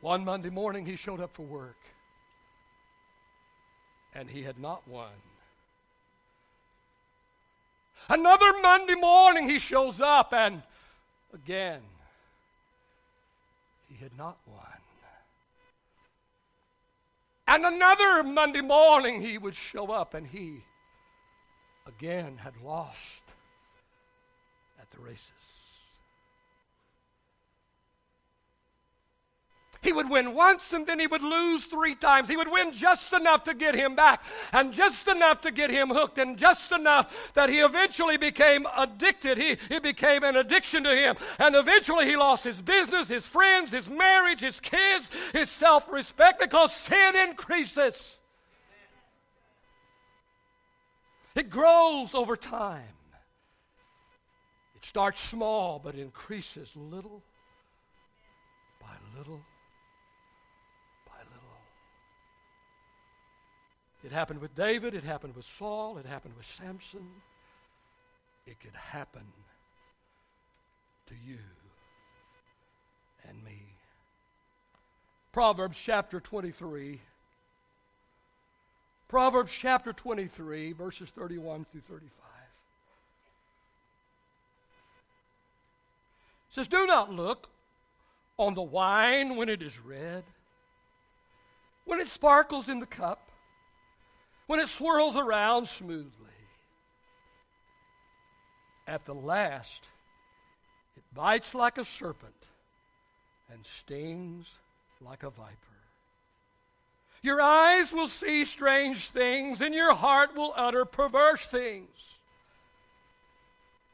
One 0.00 0.24
Monday 0.24 0.48
morning, 0.48 0.86
he 0.86 0.96
showed 0.96 1.20
up 1.20 1.34
for 1.34 1.42
work, 1.42 1.76
and 4.14 4.30
he 4.30 4.42
had 4.42 4.58
not 4.58 4.88
won. 4.88 5.12
Another 8.08 8.50
Monday 8.62 8.94
morning, 8.94 9.48
he 9.48 9.58
shows 9.58 10.00
up, 10.00 10.32
and 10.32 10.62
again, 11.34 11.82
had 14.00 14.16
not 14.16 14.38
won. 14.46 14.80
And 17.46 17.66
another 17.66 18.22
Monday 18.22 18.60
morning, 18.60 19.20
he 19.20 19.36
would 19.36 19.56
show 19.56 19.90
up, 19.90 20.14
and 20.14 20.26
he 20.26 20.62
again 21.86 22.36
had 22.36 22.54
lost 22.64 23.22
at 24.80 24.88
the 24.92 25.00
races. 25.00 25.39
He 29.82 29.94
would 29.94 30.10
win 30.10 30.34
once 30.34 30.74
and 30.74 30.86
then 30.86 31.00
he 31.00 31.06
would 31.06 31.22
lose 31.22 31.64
three 31.64 31.94
times. 31.94 32.28
He 32.28 32.36
would 32.36 32.50
win 32.50 32.72
just 32.72 33.14
enough 33.14 33.44
to 33.44 33.54
get 33.54 33.74
him 33.74 33.94
back 33.94 34.22
and 34.52 34.74
just 34.74 35.08
enough 35.08 35.40
to 35.42 35.50
get 35.50 35.70
him 35.70 35.88
hooked 35.88 36.18
and 36.18 36.36
just 36.36 36.70
enough 36.70 37.32
that 37.32 37.48
he 37.48 37.60
eventually 37.60 38.18
became 38.18 38.66
addicted. 38.76 39.38
He, 39.38 39.56
it 39.70 39.82
became 39.82 40.22
an 40.22 40.36
addiction 40.36 40.84
to 40.84 40.94
him. 40.94 41.16
And 41.38 41.56
eventually 41.56 42.04
he 42.04 42.16
lost 42.16 42.44
his 42.44 42.60
business, 42.60 43.08
his 43.08 43.26
friends, 43.26 43.72
his 43.72 43.88
marriage, 43.88 44.40
his 44.40 44.60
kids, 44.60 45.10
his 45.32 45.48
self 45.48 45.90
respect 45.90 46.40
because 46.40 46.74
sin 46.74 47.16
increases. 47.16 48.18
It 51.34 51.48
grows 51.48 52.14
over 52.14 52.36
time. 52.36 52.82
It 54.76 54.84
starts 54.84 55.22
small 55.22 55.78
but 55.82 55.94
increases 55.94 56.70
little 56.76 57.22
by 58.78 58.94
little 59.16 59.40
It 64.02 64.12
happened 64.12 64.40
with 64.40 64.54
David, 64.54 64.94
it 64.94 65.04
happened 65.04 65.36
with 65.36 65.44
Saul, 65.44 65.98
it 65.98 66.06
happened 66.06 66.34
with 66.36 66.46
Samson. 66.46 67.06
It 68.46 68.58
could 68.58 68.74
happen 68.74 69.26
to 71.06 71.14
you 71.26 71.38
and 73.28 73.44
me. 73.44 73.74
Proverbs 75.32 75.78
chapter 75.78 76.18
23. 76.18 77.00
Proverbs 79.06 79.52
chapter 79.52 79.92
23, 79.92 80.72
verses 80.72 81.10
31 81.10 81.66
through 81.70 81.82
35. 81.82 82.10
It 86.48 86.54
says, 86.54 86.68
Do 86.68 86.86
not 86.86 87.12
look 87.12 87.48
on 88.38 88.54
the 88.54 88.62
wine 88.62 89.36
when 89.36 89.48
it 89.48 89.62
is 89.62 89.78
red, 89.78 90.24
when 91.84 92.00
it 92.00 92.06
sparkles 92.06 92.68
in 92.68 92.80
the 92.80 92.86
cup 92.86 93.29
when 94.50 94.58
it 94.58 94.66
swirls 94.66 95.14
around 95.14 95.68
smoothly. 95.68 96.10
At 98.84 99.04
the 99.04 99.14
last, 99.14 99.86
it 100.96 101.04
bites 101.14 101.54
like 101.54 101.78
a 101.78 101.84
serpent 101.84 102.34
and 103.52 103.64
stings 103.64 104.48
like 105.00 105.22
a 105.22 105.30
viper. 105.30 105.54
Your 107.22 107.40
eyes 107.40 107.92
will 107.92 108.08
see 108.08 108.44
strange 108.44 109.10
things, 109.10 109.60
and 109.60 109.72
your 109.72 109.94
heart 109.94 110.34
will 110.34 110.52
utter 110.56 110.84
perverse 110.84 111.46
things. 111.46 112.16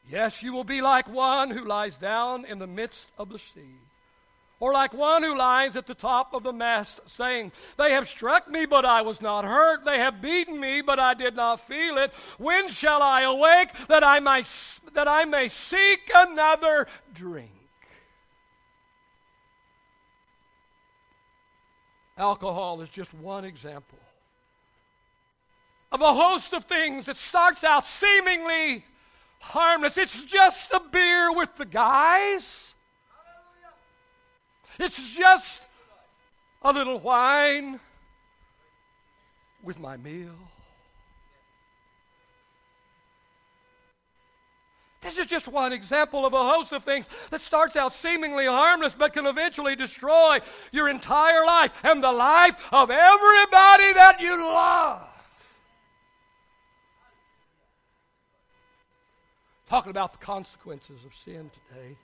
Yes, 0.09 0.41
you 0.41 0.53
will 0.53 0.63
be 0.63 0.81
like 0.81 1.07
one 1.07 1.51
who 1.51 1.65
lies 1.65 1.97
down 1.97 2.45
in 2.45 2.57
the 2.57 2.65
midst 2.65 3.11
of 3.19 3.29
the 3.29 3.37
sea 3.37 3.77
or 4.59 4.73
like 4.73 4.93
one 4.93 5.23
who 5.23 5.37
lies 5.37 5.75
at 5.75 5.85
the 5.85 5.93
top 5.93 6.33
of 6.33 6.43
the 6.43 6.53
mast, 6.53 6.99
saying, 7.07 7.51
They 7.77 7.91
have 7.91 8.07
struck 8.07 8.49
me, 8.49 8.65
but 8.65 8.85
I 8.85 9.01
was 9.01 9.21
not 9.21 9.45
hurt. 9.45 9.85
They 9.85 9.99
have 9.99 10.21
beaten 10.21 10.59
me, 10.59 10.81
but 10.81 10.99
I 10.99 11.13
did 11.13 11.35
not 11.35 11.67
feel 11.67 11.97
it. 11.97 12.11
When 12.37 12.69
shall 12.69 13.01
I 13.03 13.21
awake 13.21 13.69
that 13.87 14.03
I 14.03 14.19
may, 14.19 14.43
that 14.93 15.07
I 15.07 15.25
may 15.25 15.49
seek 15.49 16.09
another 16.13 16.87
drink? 17.13 17.51
Alcohol 22.17 22.81
is 22.81 22.89
just 22.89 23.13
one 23.13 23.45
example 23.45 23.99
of 25.91 26.01
a 26.01 26.13
host 26.13 26.53
of 26.53 26.65
things 26.65 27.05
that 27.05 27.15
starts 27.15 27.63
out 27.63 27.85
seemingly 27.85 28.83
harmless. 29.39 29.97
It's 29.97 30.23
just 30.23 30.71
a 30.71 30.81
beer 30.91 31.33
with 31.33 31.55
the 31.55 31.65
guys. 31.65 32.73
It's 34.79 35.15
just 35.15 35.61
a 36.61 36.71
little 36.71 36.99
wine 36.99 37.79
with 39.63 39.79
my 39.79 39.97
meal. 39.97 40.35
This 45.01 45.17
is 45.17 45.27
just 45.27 45.47
one 45.47 45.73
example 45.73 46.25
of 46.25 46.33
a 46.33 46.37
host 46.37 46.73
of 46.73 46.83
things 46.83 47.07
that 47.29 47.41
starts 47.41 47.75
out 47.75 47.93
seemingly 47.93 48.45
harmless 48.45 48.93
but 48.93 49.13
can 49.13 49.25
eventually 49.25 49.75
destroy 49.75 50.39
your 50.71 50.89
entire 50.89 51.45
life 51.45 51.71
and 51.83 52.03
the 52.03 52.11
life 52.11 52.55
of 52.73 52.91
everybody 52.91 53.93
that 53.93 54.17
you 54.19 54.37
love. 54.37 55.07
Talking 59.69 59.91
about 59.91 60.13
the 60.13 60.19
consequences 60.19 61.05
of 61.05 61.13
sin 61.13 61.51
today. 61.69 61.95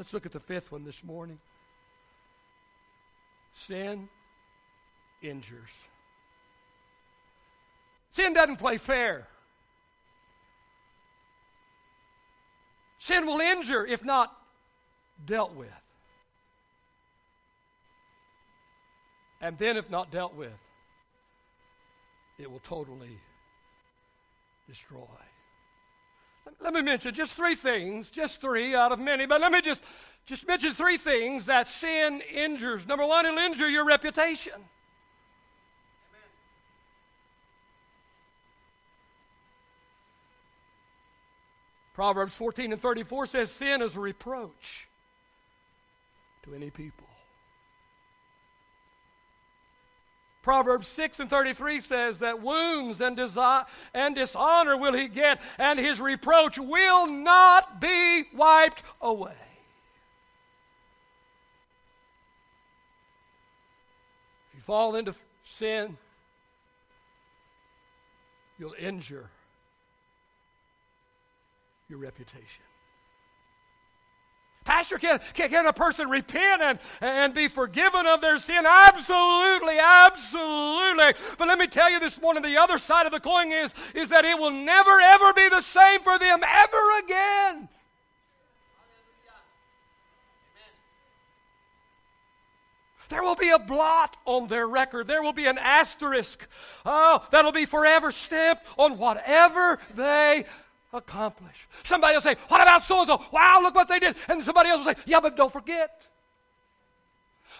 Let's 0.00 0.14
look 0.14 0.24
at 0.24 0.32
the 0.32 0.40
fifth 0.40 0.72
one 0.72 0.82
this 0.82 1.04
morning. 1.04 1.38
Sin 3.54 4.08
injures. 5.20 5.68
Sin 8.10 8.32
doesn't 8.32 8.56
play 8.56 8.78
fair. 8.78 9.28
Sin 12.98 13.26
will 13.26 13.40
injure 13.40 13.84
if 13.84 14.02
not 14.02 14.34
dealt 15.26 15.54
with. 15.54 15.68
And 19.42 19.58
then, 19.58 19.76
if 19.76 19.90
not 19.90 20.10
dealt 20.10 20.34
with, 20.34 20.56
it 22.38 22.50
will 22.50 22.60
totally 22.60 23.18
destroy. 24.66 25.04
Let 26.60 26.74
me 26.74 26.82
mention 26.82 27.14
just 27.14 27.32
three 27.32 27.54
things, 27.54 28.10
just 28.10 28.40
three 28.40 28.74
out 28.74 28.92
of 28.92 28.98
many, 28.98 29.26
but 29.26 29.40
let 29.40 29.52
me 29.52 29.60
just, 29.60 29.82
just 30.26 30.46
mention 30.46 30.74
three 30.74 30.98
things 30.98 31.46
that 31.46 31.68
sin 31.68 32.22
injures. 32.32 32.86
Number 32.86 33.06
one, 33.06 33.26
it'll 33.26 33.38
injure 33.38 33.68
your 33.68 33.84
reputation. 33.84 34.52
Proverbs 42.00 42.34
14 42.34 42.72
and 42.72 42.80
34 42.80 43.26
says 43.26 43.50
sin 43.50 43.82
is 43.82 43.94
a 43.94 44.00
reproach 44.00 44.88
to 46.44 46.54
any 46.54 46.70
people. 46.70 47.09
Proverbs 50.42 50.88
6 50.88 51.20
and 51.20 51.28
33 51.28 51.80
says 51.80 52.18
that 52.20 52.42
wounds 52.42 53.00
and, 53.00 53.18
and 53.92 54.14
dishonor 54.14 54.76
will 54.76 54.94
he 54.94 55.06
get, 55.06 55.40
and 55.58 55.78
his 55.78 56.00
reproach 56.00 56.58
will 56.58 57.06
not 57.06 57.80
be 57.80 58.24
wiped 58.34 58.82
away. 59.02 59.32
If 64.48 64.56
you 64.56 64.60
fall 64.62 64.96
into 64.96 65.14
sin, 65.44 65.98
you'll 68.58 68.74
injure 68.78 69.28
your 71.88 71.98
reputation. 71.98 72.69
Pastor, 74.64 74.98
can, 74.98 75.20
can, 75.32 75.48
can, 75.48 75.66
a 75.66 75.72
person 75.72 76.10
repent 76.10 76.60
and, 76.60 76.78
and 77.00 77.32
be 77.32 77.48
forgiven 77.48 78.06
of 78.06 78.20
their 78.20 78.36
sin? 78.38 78.66
Absolutely, 78.66 79.78
absolutely. 79.78 81.14
But 81.38 81.48
let 81.48 81.58
me 81.58 81.66
tell 81.66 81.90
you 81.90 81.98
this 81.98 82.20
morning 82.20 82.42
the 82.42 82.58
other 82.58 82.76
side 82.76 83.06
of 83.06 83.12
the 83.12 83.20
coin 83.20 83.52
is, 83.52 83.74
is 83.94 84.10
that 84.10 84.26
it 84.26 84.38
will 84.38 84.50
never, 84.50 85.00
ever 85.00 85.32
be 85.32 85.48
the 85.48 85.62
same 85.62 86.00
for 86.00 86.18
them 86.18 86.40
ever 86.44 86.98
again. 87.04 87.68
There 93.08 93.22
will 93.24 93.34
be 93.34 93.50
a 93.50 93.58
blot 93.58 94.16
on 94.24 94.46
their 94.46 94.68
record. 94.68 95.08
There 95.08 95.22
will 95.22 95.32
be 95.32 95.46
an 95.46 95.58
asterisk. 95.58 96.46
Oh, 96.86 97.26
that'll 97.32 97.50
be 97.50 97.64
forever 97.64 98.12
stamped 98.12 98.62
on 98.78 98.98
whatever 98.98 99.80
they 99.96 100.44
accomplish. 100.92 101.68
Somebody 101.84 102.14
will 102.14 102.22
say, 102.22 102.36
What 102.48 102.60
about 102.60 102.84
so 102.84 102.98
and 102.98 103.06
so? 103.06 103.22
Wow, 103.32 103.60
look 103.62 103.74
what 103.74 103.88
they 103.88 103.98
did. 103.98 104.16
And 104.28 104.44
somebody 104.44 104.70
else 104.70 104.84
will 104.84 104.94
say, 104.94 105.00
Yeah, 105.06 105.20
but 105.20 105.36
don't 105.36 105.52
forget. 105.52 106.02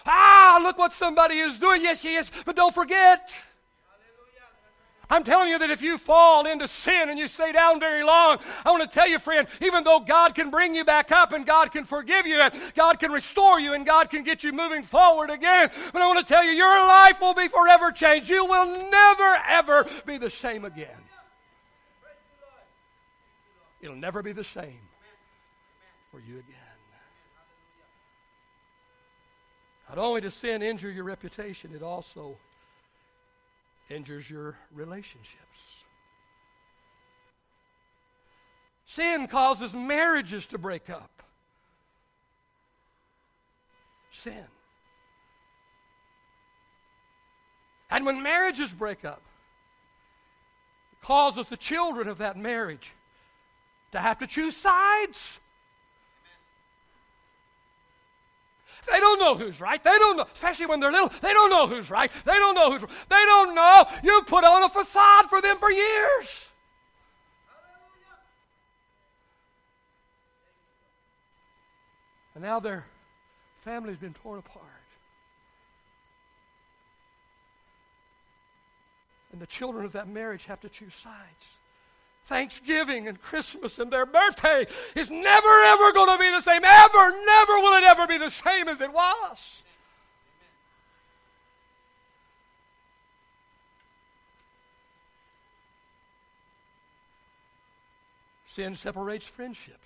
Ah, 0.05 0.59
look 0.61 0.77
what 0.77 0.93
somebody 0.93 1.35
is 1.35 1.57
doing. 1.57 1.81
Yes, 1.81 2.03
yes, 2.03 2.31
but 2.45 2.55
don't 2.55 2.73
forget. 2.73 3.31
I'm 5.11 5.25
telling 5.25 5.49
you 5.49 5.59
that 5.59 5.69
if 5.69 5.81
you 5.81 5.97
fall 5.97 6.47
into 6.47 6.69
sin 6.69 7.09
and 7.09 7.19
you 7.19 7.27
stay 7.27 7.51
down 7.51 7.81
very 7.81 8.01
long, 8.01 8.37
I 8.63 8.71
want 8.71 8.81
to 8.81 8.87
tell 8.87 9.09
you, 9.09 9.19
friend, 9.19 9.45
even 9.61 9.83
though 9.83 9.99
God 9.99 10.35
can 10.35 10.49
bring 10.49 10.73
you 10.73 10.85
back 10.85 11.11
up 11.11 11.33
and 11.33 11.45
God 11.45 11.73
can 11.73 11.83
forgive 11.83 12.25
you 12.25 12.39
and 12.39 12.53
God 12.75 12.97
can 12.97 13.11
restore 13.11 13.59
you 13.59 13.73
and 13.73 13.85
God 13.85 14.09
can 14.09 14.23
get 14.23 14.41
you 14.41 14.53
moving 14.53 14.83
forward 14.83 15.29
again, 15.29 15.69
but 15.91 16.01
I 16.01 16.07
want 16.07 16.25
to 16.25 16.33
tell 16.33 16.45
you, 16.45 16.51
your 16.51 16.87
life 16.87 17.19
will 17.19 17.33
be 17.33 17.49
forever 17.49 17.91
changed. 17.91 18.29
You 18.29 18.45
will 18.45 18.89
never, 18.89 19.37
ever 19.49 19.85
be 20.05 20.17
the 20.17 20.29
same 20.29 20.63
again. 20.63 20.87
It'll 23.81 23.95
never 23.95 24.21
be 24.21 24.31
the 24.31 24.43
same 24.43 24.79
for 26.11 26.19
you 26.19 26.33
again. 26.33 26.71
Not 29.89 29.97
only 29.97 30.21
does 30.21 30.33
sin 30.33 30.61
injure 30.61 30.89
your 30.89 31.03
reputation, 31.03 31.71
it 31.75 31.83
also 31.83 32.37
injures 33.89 34.29
your 34.29 34.55
relationships. 34.73 35.35
Sin 38.85 39.27
causes 39.27 39.73
marriages 39.73 40.45
to 40.47 40.57
break 40.57 40.89
up. 40.89 41.23
Sin. 44.11 44.45
And 47.89 48.05
when 48.05 48.23
marriages 48.23 48.71
break 48.71 49.03
up, 49.03 49.21
it 50.93 51.05
causes 51.05 51.49
the 51.49 51.57
children 51.57 52.07
of 52.07 52.19
that 52.19 52.37
marriage 52.37 52.93
to 53.91 53.99
have 53.99 54.19
to 54.19 54.27
choose 54.27 54.55
sides. 54.55 55.39
They 58.91 58.99
don't 58.99 59.19
know 59.19 59.35
who's 59.35 59.61
right. 59.61 59.81
They 59.83 59.97
don't 59.97 60.17
know, 60.17 60.25
especially 60.33 60.65
when 60.65 60.79
they're 60.79 60.91
little. 60.91 61.11
They 61.21 61.33
don't 61.33 61.49
know 61.49 61.67
who's 61.67 61.91
right. 61.91 62.11
They 62.25 62.33
don't 62.33 62.55
know 62.55 62.71
who's. 62.71 62.81
They 62.81 63.25
don't 63.25 63.53
know. 63.53 63.85
You 64.03 64.23
put 64.25 64.43
on 64.43 64.63
a 64.63 64.69
facade 64.69 65.29
for 65.29 65.41
them 65.41 65.57
for 65.57 65.71
years. 65.71 66.47
And 72.33 72.43
now 72.43 72.59
their 72.59 72.85
family's 73.59 73.97
been 73.97 74.13
torn 74.13 74.39
apart. 74.39 74.65
And 79.31 79.39
the 79.39 79.47
children 79.47 79.85
of 79.85 79.93
that 79.93 80.07
marriage 80.07 80.45
have 80.45 80.59
to 80.61 80.69
choose 80.69 80.95
sides. 80.95 81.60
Thanksgiving 82.31 83.09
and 83.09 83.21
Christmas 83.21 83.77
and 83.77 83.91
their 83.91 84.05
birthday 84.05 84.65
is 84.95 85.11
never, 85.11 85.63
ever 85.65 85.91
going 85.91 86.17
to 86.17 86.17
be 86.17 86.31
the 86.31 86.39
same. 86.39 86.63
Ever, 86.63 87.11
never 87.25 87.59
will 87.59 87.77
it 87.77 87.83
ever 87.83 88.07
be 88.07 88.17
the 88.17 88.29
same 88.29 88.69
as 88.69 88.79
it 88.79 88.93
was. 88.93 89.63
Sin 98.53 98.77
separates 98.77 99.27
friendships. 99.27 99.77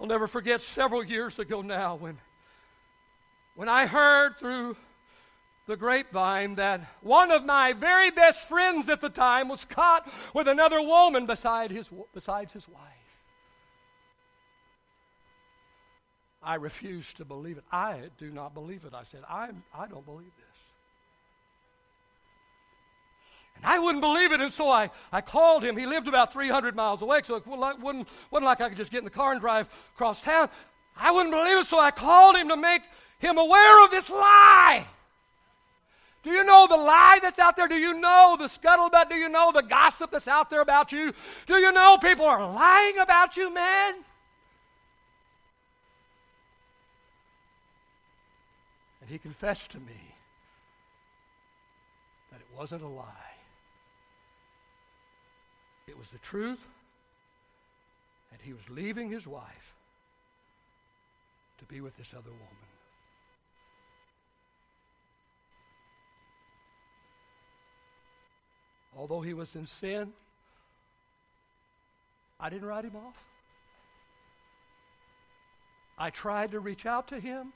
I'll 0.00 0.06
never 0.06 0.26
forget 0.26 0.62
several 0.62 1.04
years 1.04 1.38
ago 1.38 1.60
now 1.60 1.96
when, 1.96 2.16
when 3.54 3.68
I 3.68 3.84
heard 3.84 4.38
through 4.38 4.78
the 5.66 5.76
grapevine 5.76 6.56
that 6.56 6.80
one 7.02 7.30
of 7.30 7.44
my 7.44 7.72
very 7.72 8.10
best 8.10 8.48
friends 8.48 8.88
at 8.88 9.00
the 9.00 9.08
time 9.08 9.48
was 9.48 9.64
caught 9.64 10.10
with 10.34 10.48
another 10.48 10.82
woman 10.82 11.26
beside 11.26 11.70
his, 11.70 11.88
besides 12.12 12.52
his 12.52 12.68
wife. 12.68 12.80
I 16.42 16.56
refused 16.56 17.18
to 17.18 17.24
believe 17.24 17.58
it. 17.58 17.64
I 17.70 18.10
do 18.18 18.30
not 18.30 18.54
believe 18.54 18.84
it. 18.84 18.94
I 18.94 19.04
said, 19.04 19.20
I, 19.28 19.50
I 19.72 19.86
don't 19.86 20.04
believe 20.04 20.32
this. 20.36 20.46
And 23.56 23.64
I 23.64 23.78
wouldn't 23.78 24.00
believe 24.00 24.32
it, 24.32 24.40
and 24.40 24.52
so 24.52 24.68
I, 24.68 24.90
I 25.12 25.20
called 25.20 25.62
him. 25.62 25.76
He 25.76 25.86
lived 25.86 26.08
about 26.08 26.32
300 26.32 26.74
miles 26.74 27.02
away, 27.02 27.20
so 27.22 27.36
it 27.36 27.46
wasn't, 27.46 28.08
wasn't 28.30 28.44
like 28.44 28.60
I 28.60 28.68
could 28.68 28.78
just 28.78 28.90
get 28.90 28.98
in 28.98 29.04
the 29.04 29.10
car 29.10 29.30
and 29.30 29.40
drive 29.40 29.68
across 29.94 30.20
town. 30.20 30.48
I 30.96 31.12
wouldn't 31.12 31.32
believe 31.32 31.58
it, 31.58 31.66
so 31.66 31.78
I 31.78 31.92
called 31.92 32.34
him 32.34 32.48
to 32.48 32.56
make 32.56 32.82
him 33.20 33.38
aware 33.38 33.84
of 33.84 33.92
this 33.92 34.10
lie. 34.10 34.86
Do 36.22 36.30
you 36.30 36.44
know 36.44 36.66
the 36.68 36.76
lie 36.76 37.18
that's 37.20 37.38
out 37.40 37.56
there? 37.56 37.66
Do 37.66 37.74
you 37.74 37.94
know 37.94 38.36
the 38.38 38.46
scuttlebutt? 38.46 39.08
Do 39.08 39.16
you 39.16 39.28
know 39.28 39.50
the 39.52 39.62
gossip 39.62 40.12
that's 40.12 40.28
out 40.28 40.50
there 40.50 40.60
about 40.60 40.92
you? 40.92 41.12
Do 41.46 41.56
you 41.56 41.72
know 41.72 41.98
people 42.00 42.26
are 42.26 42.40
lying 42.40 42.98
about 42.98 43.36
you, 43.36 43.52
man? 43.52 43.94
And 49.00 49.10
he 49.10 49.18
confessed 49.18 49.72
to 49.72 49.78
me 49.78 50.14
that 52.30 52.40
it 52.40 52.46
wasn't 52.56 52.82
a 52.82 52.88
lie. 52.88 53.04
It 55.88 55.98
was 55.98 56.06
the 56.12 56.18
truth, 56.18 56.64
and 58.30 58.40
he 58.40 58.52
was 58.52 58.62
leaving 58.70 59.10
his 59.10 59.26
wife 59.26 59.74
to 61.58 61.64
be 61.64 61.80
with 61.80 61.96
this 61.96 62.14
other 62.16 62.30
woman. 62.30 62.71
Although 68.96 69.20
he 69.20 69.34
was 69.34 69.54
in 69.54 69.66
sin, 69.66 70.12
I 72.38 72.50
didn't 72.50 72.66
write 72.66 72.84
him 72.84 72.96
off. 72.96 73.24
I 75.96 76.10
tried 76.10 76.52
to 76.52 76.60
reach 76.60 76.86
out 76.86 77.08
to 77.08 77.20
him, 77.20 77.52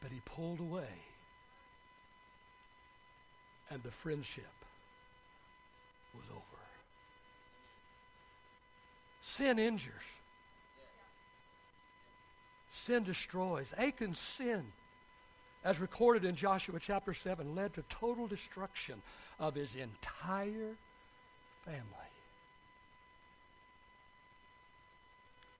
but 0.00 0.10
he 0.10 0.20
pulled 0.24 0.60
away. 0.60 0.88
And 3.70 3.82
the 3.82 3.90
friendship 3.90 4.44
was 6.14 6.24
over. 6.30 6.40
Sin 9.20 9.58
injures. 9.58 9.94
Sin 12.72 13.04
destroys. 13.04 13.72
Achan's 13.78 14.18
sin 14.18 14.64
as 15.64 15.78
recorded 15.78 16.24
in 16.24 16.34
Joshua 16.34 16.78
chapter 16.80 17.12
7, 17.12 17.54
led 17.54 17.74
to 17.74 17.82
total 17.88 18.26
destruction 18.26 19.02
of 19.38 19.54
his 19.54 19.74
entire 19.74 20.76
family. 21.64 22.10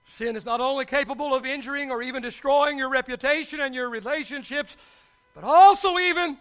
Sin 0.07 0.37
is 0.37 0.45
not 0.45 0.61
only 0.61 0.85
capable 0.85 1.35
of 1.35 1.47
injuring 1.47 1.91
or 1.91 2.03
even 2.03 2.23
destroying 2.23 2.79
your 2.79 2.91
reputation 2.91 3.61
and 3.61 3.75
your 3.75 3.89
relationships, 3.89 4.77
but 5.35 5.45
also 5.45 5.99
even, 5.99 6.37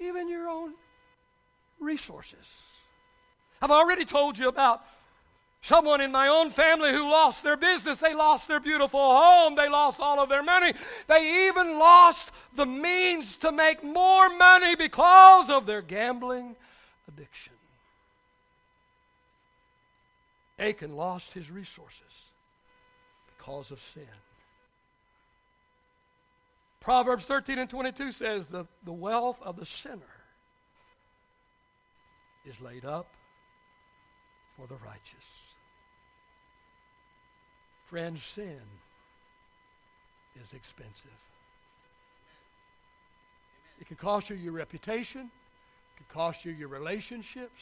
even 0.00 0.28
your 0.28 0.48
own 0.48 0.74
resources. 1.78 2.44
I've 3.60 3.70
already 3.70 4.04
told 4.04 4.36
you 4.36 4.48
about 4.48 4.82
Someone 5.62 6.00
in 6.00 6.10
my 6.10 6.26
own 6.26 6.50
family 6.50 6.90
who 6.90 7.08
lost 7.08 7.44
their 7.44 7.56
business, 7.56 7.98
they 7.98 8.14
lost 8.14 8.48
their 8.48 8.58
beautiful 8.58 9.00
home, 9.00 9.54
they 9.54 9.68
lost 9.68 10.00
all 10.00 10.20
of 10.20 10.28
their 10.28 10.42
money. 10.42 10.72
They 11.06 11.46
even 11.48 11.78
lost 11.78 12.32
the 12.56 12.66
means 12.66 13.36
to 13.36 13.52
make 13.52 13.84
more 13.84 14.28
money 14.36 14.74
because 14.74 15.48
of 15.48 15.64
their 15.64 15.80
gambling 15.80 16.56
addiction. 17.06 17.52
Achan 20.58 20.96
lost 20.96 21.32
his 21.32 21.48
resources 21.48 22.00
because 23.38 23.70
of 23.70 23.80
sin. 23.80 24.02
Proverbs 26.80 27.24
13 27.24 27.60
and 27.60 27.70
22 27.70 28.10
says, 28.10 28.48
the, 28.48 28.66
the 28.84 28.92
wealth 28.92 29.38
of 29.40 29.56
the 29.56 29.66
sinner 29.66 30.02
is 32.44 32.60
laid 32.60 32.84
up 32.84 33.06
for 34.56 34.66
the 34.66 34.74
righteous. 34.84 35.51
Friends, 37.92 38.24
sin 38.24 38.58
is 40.42 40.54
expensive. 40.54 41.10
It 43.78 43.86
can 43.86 43.98
cost 43.98 44.30
you 44.30 44.36
your 44.36 44.54
reputation, 44.54 45.20
it 45.20 45.96
can 45.98 46.06
cost 46.08 46.46
you 46.46 46.52
your 46.52 46.68
relationships, 46.68 47.60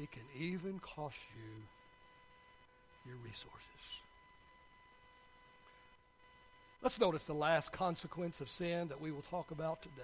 it 0.00 0.12
can 0.12 0.22
even 0.38 0.78
cost 0.78 1.16
you 1.34 1.60
your 3.04 3.16
resources. 3.24 3.50
Let's 6.80 7.00
notice 7.00 7.24
the 7.24 7.34
last 7.34 7.72
consequence 7.72 8.40
of 8.40 8.48
sin 8.48 8.86
that 8.86 9.00
we 9.00 9.10
will 9.10 9.24
talk 9.28 9.50
about 9.50 9.82
today. 9.82 10.02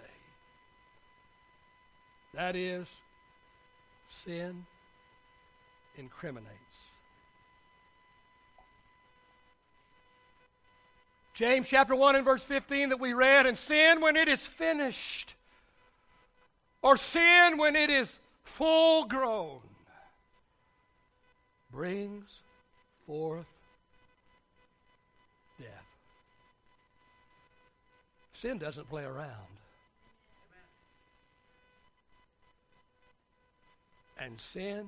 That 2.34 2.56
is, 2.56 2.88
sin 4.08 4.66
incriminates. 5.96 6.90
James 11.40 11.70
chapter 11.70 11.96
1 11.96 12.16
and 12.16 12.24
verse 12.26 12.44
15 12.44 12.90
that 12.90 13.00
we 13.00 13.14
read, 13.14 13.46
and 13.46 13.56
sin 13.56 14.02
when 14.02 14.14
it 14.14 14.28
is 14.28 14.46
finished, 14.46 15.36
or 16.82 16.98
sin 16.98 17.56
when 17.56 17.74
it 17.76 17.88
is 17.88 18.18
full 18.44 19.06
grown, 19.06 19.60
brings 21.72 22.42
forth 23.06 23.46
death. 25.58 25.68
Sin 28.34 28.58
doesn't 28.58 28.90
play 28.90 29.04
around. 29.04 29.30
And 34.18 34.38
sin 34.38 34.86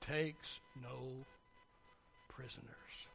takes 0.00 0.60
no 0.80 1.08
prisoners. 2.28 3.08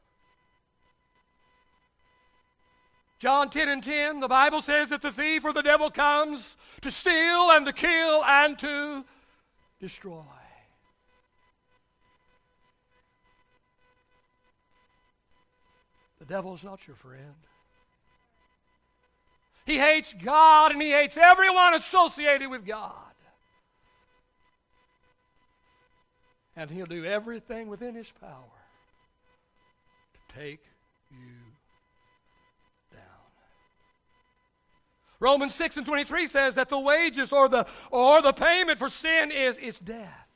John 3.22 3.52
10 3.52 3.70
and 3.70 3.84
10, 3.84 4.20
the 4.20 4.28
Bible 4.28 4.64
says 4.64 4.90
that 4.90 5.04
the 5.04 5.12
thief 5.12 5.46
or 5.46 5.54
the 5.54 5.62
devil 5.62 5.92
comes 5.92 6.58
to 6.82 6.90
steal 6.90 7.52
and 7.52 7.68
to 7.68 7.72
kill 7.72 8.26
and 8.26 8.58
to 8.58 9.06
destroy. 9.80 10.24
The 16.18 16.26
devil 16.26 16.56
is 16.56 16.64
not 16.64 16.88
your 16.88 16.96
friend. 16.96 17.36
He 19.68 19.78
hates 19.78 20.16
God 20.24 20.72
and 20.72 20.82
he 20.82 20.90
hates 20.90 21.16
everyone 21.16 21.76
associated 21.76 22.50
with 22.50 22.66
God. 22.66 22.96
And 26.56 26.72
he'll 26.72 26.88
do 26.88 27.06
everything 27.06 27.68
within 27.68 27.94
his 27.94 28.10
power 28.20 28.64
to 30.16 30.36
take 30.40 30.62
you 31.12 31.41
Romans 35.22 35.54
6 35.54 35.78
and 35.78 35.86
23 35.86 36.28
says 36.28 36.56
that 36.56 36.68
the 36.68 36.80
wages 36.80 37.32
or 37.32 37.48
the 37.48 37.66
or 37.92 38.24
the 38.24 38.34
payment 38.34 38.80
for 38.80 38.90
sin 38.90 39.32
is, 39.32 39.56
is 39.58 39.78
death. 39.80 40.28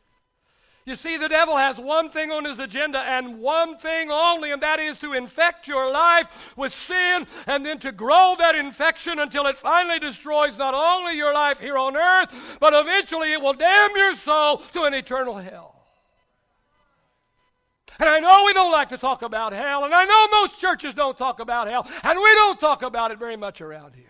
You 0.86 0.93
see, 0.95 1.17
the 1.17 1.28
devil 1.28 1.58
has 1.58 1.80
one 1.80 2.10
thing 2.10 2.32
on 2.32 2.45
his 2.45 2.60
agenda 2.60 3.00
and 3.00 3.39
one 3.39 3.76
thing 3.78 4.12
only, 4.12 4.52
and 4.52 4.62
that 4.62 4.80
is 4.80 4.98
to 5.00 5.13
infect 5.13 5.67
your 5.67 5.91
life 5.91 6.28
with 6.56 6.71
sin 6.76 7.26
and 7.48 7.65
then 7.65 7.80
to 7.80 7.91
grow 7.91 8.36
that 8.38 8.54
infection 8.54 9.17
until 9.17 9.48
it 9.48 9.58
finally 9.58 9.98
destroys 9.98 10.56
not 10.60 10.76
only 10.76 11.17
your 11.17 11.34
life 11.34 11.60
here 11.60 11.80
on 11.80 11.98
earth, 11.98 12.58
but 12.60 12.76
eventually 12.76 13.34
it 13.34 13.41
will 13.41 13.54
damn 13.54 13.95
your 13.95 14.15
soul 14.15 14.58
to 14.74 14.84
an 14.84 14.93
eternal 14.93 15.38
hell. 15.38 15.74
And 17.98 18.08
I 18.08 18.19
know 18.19 18.43
we 18.45 18.54
don't 18.54 18.71
like 18.71 18.89
to 18.89 19.00
talk 19.00 19.24
about 19.24 19.52
hell, 19.52 19.86
and 19.86 19.95
I 19.95 20.06
know 20.06 20.28
most 20.41 20.62
churches 20.62 20.93
don't 20.93 21.17
talk 21.17 21.39
about 21.39 21.67
hell, 21.67 21.88
and 22.04 22.19
we 22.19 22.32
don't 22.36 22.60
talk 22.60 22.84
about 22.84 23.10
it 23.10 23.17
very 23.17 23.38
much 23.38 23.60
around 23.62 23.95
here. 23.95 24.06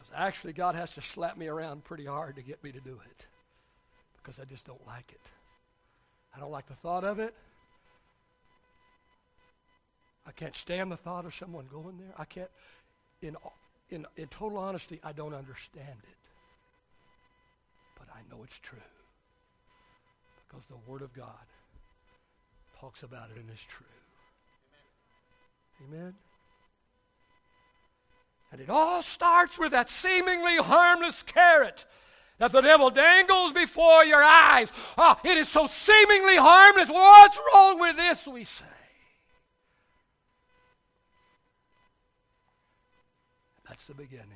actually, 0.15 0.53
God 0.53 0.75
has 0.75 0.91
to 0.91 1.01
slap 1.01 1.37
me 1.37 1.47
around 1.47 1.83
pretty 1.83 2.05
hard 2.05 2.35
to 2.35 2.41
get 2.41 2.63
me 2.63 2.71
to 2.71 2.79
do 2.79 2.99
it 3.09 3.25
because 4.17 4.39
I 4.39 4.45
just 4.45 4.65
don't 4.65 4.85
like 4.87 5.11
it. 5.11 5.21
I 6.35 6.39
don't 6.39 6.51
like 6.51 6.67
the 6.67 6.75
thought 6.75 7.03
of 7.03 7.19
it. 7.19 7.33
I 10.25 10.31
can't 10.31 10.55
stand 10.55 10.91
the 10.91 10.97
thought 10.97 11.25
of 11.25 11.35
someone 11.35 11.65
going 11.71 11.97
there. 11.97 12.13
I 12.17 12.25
can't, 12.25 12.49
in, 13.21 13.35
in, 13.89 14.05
in 14.17 14.27
total 14.27 14.59
honesty, 14.59 14.99
I 15.03 15.11
don't 15.11 15.33
understand 15.33 15.97
it. 16.03 16.17
But 17.97 18.07
I 18.13 18.19
know 18.29 18.43
it's 18.43 18.59
true 18.59 18.77
because 20.47 20.65
the 20.67 20.91
Word 20.91 21.01
of 21.01 21.13
God 21.13 21.27
talks 22.79 23.03
about 23.03 23.29
it 23.35 23.39
and 23.39 23.49
it's 23.49 23.65
true. 23.65 23.85
Amen. 25.87 25.99
Amen. 26.01 26.13
And 28.51 28.59
it 28.59 28.69
all 28.69 29.01
starts 29.01 29.57
with 29.57 29.71
that 29.71 29.89
seemingly 29.89 30.57
harmless 30.57 31.23
carrot 31.23 31.85
that 32.37 32.51
the 32.51 32.61
devil 32.61 32.89
dangles 32.89 33.53
before 33.53 34.03
your 34.03 34.23
eyes. 34.23 34.71
Oh, 34.97 35.15
it 35.23 35.37
is 35.37 35.47
so 35.47 35.67
seemingly 35.67 36.35
harmless. 36.35 36.89
What's 36.89 37.37
wrong 37.53 37.79
with 37.79 37.95
this, 37.95 38.27
we 38.27 38.43
say? 38.43 38.65
That's 43.69 43.85
the 43.85 43.93
beginning. 43.93 44.27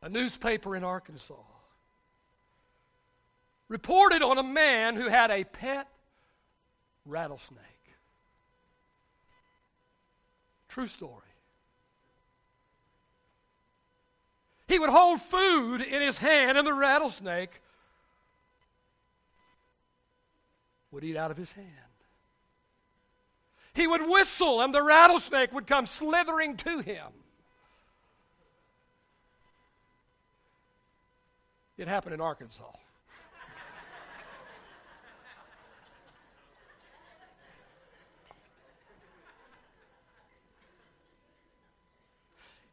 A 0.00 0.08
newspaper 0.08 0.74
in 0.74 0.82
Arkansas 0.82 1.34
reported 3.68 4.22
on 4.22 4.38
a 4.38 4.42
man 4.42 4.96
who 4.96 5.08
had 5.08 5.30
a 5.30 5.44
pet 5.44 5.88
rattlesnake. 7.04 7.71
True 10.72 10.88
story. 10.88 11.20
He 14.68 14.78
would 14.78 14.88
hold 14.88 15.20
food 15.20 15.82
in 15.82 16.00
his 16.00 16.16
hand, 16.16 16.56
and 16.56 16.66
the 16.66 16.72
rattlesnake 16.72 17.60
would 20.90 21.04
eat 21.04 21.14
out 21.14 21.30
of 21.30 21.36
his 21.36 21.52
hand. 21.52 21.68
He 23.74 23.86
would 23.86 24.08
whistle, 24.08 24.62
and 24.62 24.74
the 24.74 24.82
rattlesnake 24.82 25.52
would 25.52 25.66
come 25.66 25.86
slithering 25.86 26.56
to 26.58 26.78
him. 26.78 27.08
It 31.76 31.86
happened 31.86 32.14
in 32.14 32.22
Arkansas. 32.22 32.64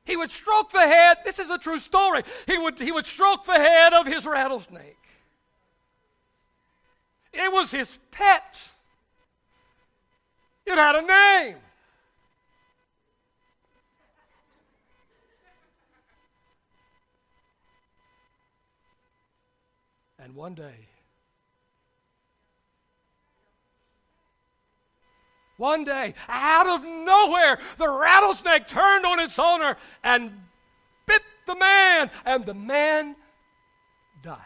He 0.10 0.18
would 0.18 0.32
stroke 0.32 0.72
the 0.72 0.88
head. 0.88 1.18
This 1.24 1.38
is 1.38 1.52
a 1.52 1.60
true 1.60 1.80
story. 1.80 2.24
He 2.48 2.58
would, 2.58 2.80
he 2.80 2.92
would 2.92 3.06
stroke 3.06 3.44
the 3.44 3.60
head 3.60 3.94
of 3.94 4.08
his 4.08 4.26
rattlesnake. 4.26 4.98
It 7.32 7.52
was 7.52 7.70
his 7.70 8.00
pet. 8.10 8.60
It 10.66 10.74
had 10.74 10.96
a 10.96 11.04
name. 11.04 11.58
And 20.18 20.34
one 20.34 20.56
day, 20.56 20.89
One 25.60 25.84
day, 25.84 26.14
out 26.30 26.68
of 26.68 26.86
nowhere, 26.86 27.60
the 27.78 27.90
rattlesnake 27.90 28.70
turned 28.70 29.06
on 29.06 29.20
its 29.20 29.38
owner 29.38 29.76
and 30.02 30.32
bit 31.06 31.22
the 31.46 31.56
man, 31.56 32.10
and 32.26 32.46
the 32.46 32.54
man 32.54 33.18
died. 34.24 34.38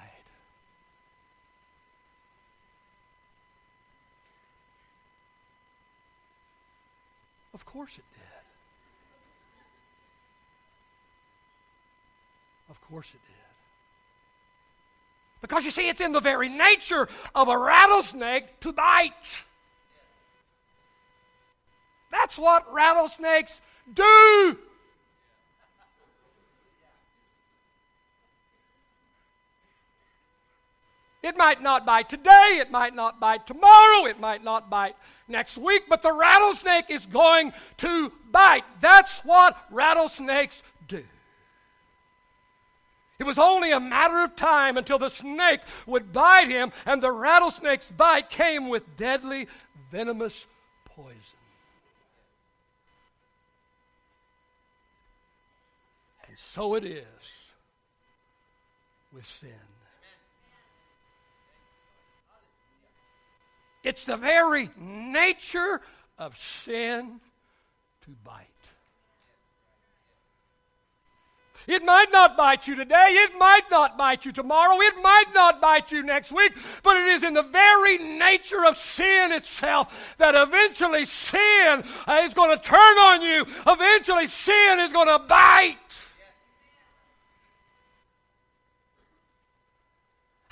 Of 7.53 7.63
course 7.67 7.91
it 7.91 8.05
did. 8.15 8.23
Of 12.71 12.81
course 12.89 13.09
it 13.09 13.21
did. 13.27 13.35
Because 15.41 15.63
you 15.63 15.69
see, 15.69 15.89
it's 15.89 16.01
in 16.01 16.11
the 16.11 16.19
very 16.19 16.49
nature 16.49 17.07
of 17.35 17.49
a 17.49 17.57
rattlesnake 17.57 18.59
to 18.61 18.73
bite. 18.73 19.43
That's 22.13 22.37
what 22.37 22.71
rattlesnakes 22.71 23.59
do. 23.91 24.57
It 31.23 31.35
might 31.35 31.61
not 31.61 31.87
bite 31.87 32.09
today, 32.09 32.59
it 32.59 32.69
might 32.69 32.93
not 32.93 33.19
bite 33.19 33.47
tomorrow, 33.47 34.05
it 34.05 34.19
might 34.19 34.43
not 34.43 34.69
bite 34.69 34.95
next 35.27 35.57
week, 35.57 35.85
but 35.89 36.03
the 36.03 36.11
rattlesnake 36.11 36.91
is 36.91 37.07
going 37.07 37.51
to 37.77 38.11
bite. 38.31 38.65
That's 38.79 39.19
what 39.19 39.57
rattlesnakes 39.71 40.61
do. 40.87 41.03
It 43.17 43.23
was 43.23 43.39
only 43.39 43.71
a 43.71 43.79
matter 43.79 44.23
of 44.23 44.35
time 44.35 44.77
until 44.77 44.99
the 44.99 45.09
snake 45.09 45.61
would 45.87 46.13
bite 46.13 46.49
him, 46.49 46.71
and 46.85 47.01
the 47.01 47.11
rattlesnake's 47.11 47.91
bite 47.91 48.29
came 48.29 48.69
with 48.69 48.97
deadly, 48.97 49.47
venomous 49.91 50.45
poison. 50.85 51.42
And 56.33 56.39
so 56.39 56.73
it 56.73 56.83
is 56.83 57.03
with 59.13 59.23
sin. 59.23 59.51
It's 63.83 64.05
the 64.05 64.17
very 64.17 64.71
nature 64.75 65.79
of 66.17 66.35
sin 66.35 67.19
to 68.05 68.09
bite. 68.23 68.47
It 71.67 71.83
might 71.85 72.11
not 72.11 72.35
bite 72.35 72.67
you 72.67 72.73
today. 72.73 73.09
It 73.09 73.37
might 73.37 73.69
not 73.69 73.95
bite 73.95 74.25
you 74.25 74.31
tomorrow. 74.31 74.81
It 74.81 74.95
might 75.03 75.31
not 75.35 75.61
bite 75.61 75.91
you 75.91 76.01
next 76.01 76.31
week. 76.31 76.53
But 76.81 76.97
it 76.97 77.09
is 77.09 77.21
in 77.21 77.35
the 77.35 77.43
very 77.43 77.99
nature 77.99 78.65
of 78.65 78.79
sin 78.79 79.31
itself 79.33 80.15
that 80.17 80.33
eventually 80.33 81.05
sin 81.05 81.83
is 82.23 82.33
going 82.33 82.57
to 82.57 82.63
turn 82.63 82.97
on 82.97 83.21
you. 83.21 83.45
Eventually 83.67 84.25
sin 84.25 84.79
is 84.79 84.91
going 84.91 85.09
to 85.09 85.19
bite. 85.19 85.77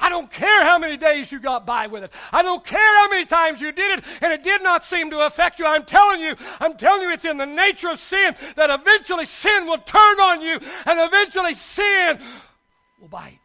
I 0.02 0.10
don't 0.10 0.32
care 0.32 0.64
how 0.64 0.80
many 0.80 0.98
days 0.98 1.32
you 1.32 1.40
got 1.40 1.66
by 1.66 1.86
with 1.86 2.04
it. 2.04 2.12
I 2.34 2.42
don't 2.42 2.66
care 2.66 2.98
how 2.98 3.08
many 3.10 3.24
times 3.24 3.62
you 3.62 3.72
did 3.72 4.00
it 4.00 4.06
and 4.22 4.34
it 4.34 4.44
did 4.44 4.64
not 4.64 4.84
seem 4.84 5.12
to 5.12 5.20
affect 5.20 5.60
you. 5.60 5.68
I'm 5.68 5.86
telling 5.86 6.20
you, 6.20 6.36
I'm 6.60 6.76
telling 6.76 7.04
you, 7.04 7.12
it's 7.12 7.24
in 7.24 7.38
the 7.38 7.46
nature 7.46 7.90
of 7.90 8.00
sin 8.00 8.36
that 8.56 8.72
eventually 8.72 9.26
sin 9.26 9.68
will 9.68 9.78
turn 9.78 10.20
on 10.20 10.42
you 10.42 10.60
and 10.86 11.00
eventually 11.00 11.54
sin 11.54 12.20
will 13.00 13.10
bite. 13.10 13.38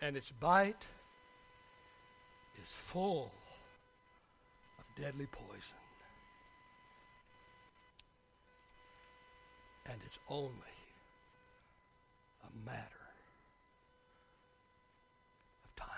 And 0.00 0.14
its 0.16 0.30
bite 0.30 0.86
is 2.62 2.68
full 2.68 3.32
of 4.78 5.02
deadly 5.02 5.26
poison. 5.26 5.77
And 9.90 9.98
it's 10.06 10.18
only 10.28 10.50
a 12.44 12.66
matter 12.66 13.04
of 15.64 15.76
time. 15.76 15.88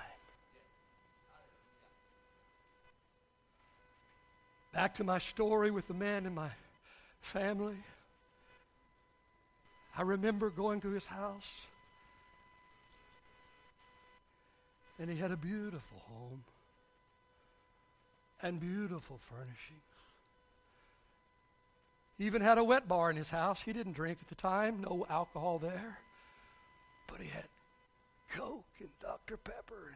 Back 4.73 4.95
to 4.95 5.05
my 5.05 5.19
story 5.19 5.71
with 5.71 5.89
the 5.89 5.95
man 5.95 6.27
in 6.27 6.35
my 6.35 6.51
family. 7.21 7.77
I 9.97 10.03
remember 10.03 10.51
going 10.51 10.81
to 10.83 10.91
his 10.91 11.07
house, 11.07 11.51
and 14.99 15.11
he 15.11 15.17
had 15.17 15.33
a 15.33 15.37
beautiful 15.37 15.99
home 16.09 16.45
and 18.43 18.61
beautiful 18.61 19.19
furnishings. 19.29 19.90
He 22.21 22.27
even 22.27 22.43
had 22.43 22.59
a 22.59 22.65
wet 22.65 22.87
bar 22.87 23.09
in 23.09 23.17
his 23.17 23.31
house. 23.31 23.63
He 23.63 23.73
didn't 23.73 23.95
drink 23.95 24.19
at 24.21 24.29
the 24.29 24.35
time, 24.35 24.83
no 24.83 25.07
alcohol 25.09 25.59
there. 25.59 25.99
But 27.07 27.23
he 27.23 27.29
had 27.29 27.47
Coke 28.31 28.67
and 28.79 28.91
Dr. 29.01 29.39
Pepper 29.39 29.95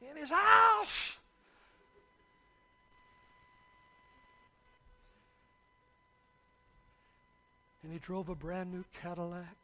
and 0.00 0.08
in 0.08 0.16
his 0.16 0.30
house. 0.30 1.16
And 7.82 7.92
he 7.92 7.98
drove 7.98 8.28
a 8.28 8.36
brand 8.36 8.72
new 8.72 8.84
Cadillac 9.02 9.56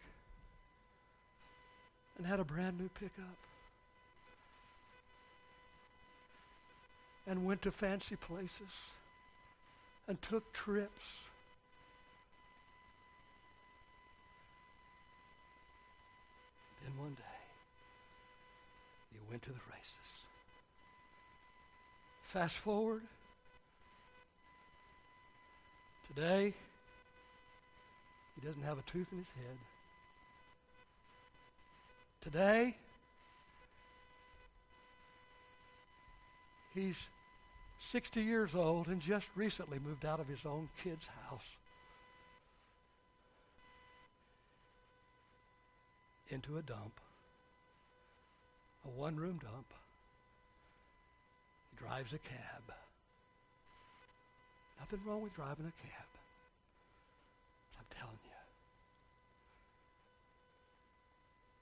and 2.19 2.27
had 2.27 2.41
a 2.41 2.45
brand 2.45 2.77
new 2.77 2.89
pickup. 2.99 3.39
And 7.29 7.47
went 7.47 7.63
to 7.63 7.71
fancy 7.71 8.17
places 8.17 8.67
and 10.11 10.21
took 10.23 10.53
trips. 10.53 11.05
Then 16.83 16.99
one 16.99 17.15
day, 17.15 17.23
you 19.13 19.21
went 19.31 19.41
to 19.43 19.51
the 19.51 19.61
races. 19.73 20.11
Fast 22.25 22.57
forward. 22.57 23.03
Today, 26.09 26.55
he 28.35 28.45
doesn't 28.45 28.65
have 28.65 28.81
a 28.81 28.83
tooth 28.91 29.07
in 29.13 29.19
his 29.19 29.29
head. 29.29 29.59
Today, 32.21 32.77
he's 36.75 36.97
60 37.81 38.21
years 38.21 38.55
old 38.55 38.89
and 38.89 39.01
just 39.01 39.29
recently 39.35 39.79
moved 39.79 40.05
out 40.05 40.21
of 40.21 40.29
his 40.29 40.45
own 40.45 40.69
kid's 40.83 41.09
house 41.29 41.57
into 46.29 46.59
a 46.59 46.63
dump, 46.63 47.01
a 48.85 48.89
one 48.89 49.17
room 49.17 49.41
dump. 49.43 49.67
He 51.71 51.77
drives 51.85 52.13
a 52.13 52.19
cab. 52.19 52.63
Nothing 54.79 55.01
wrong 55.07 55.23
with 55.23 55.35
driving 55.35 55.67
a 55.67 55.83
cab. 55.83 56.07
I'm 57.79 57.99
telling 57.99 58.19
you. 58.25 58.31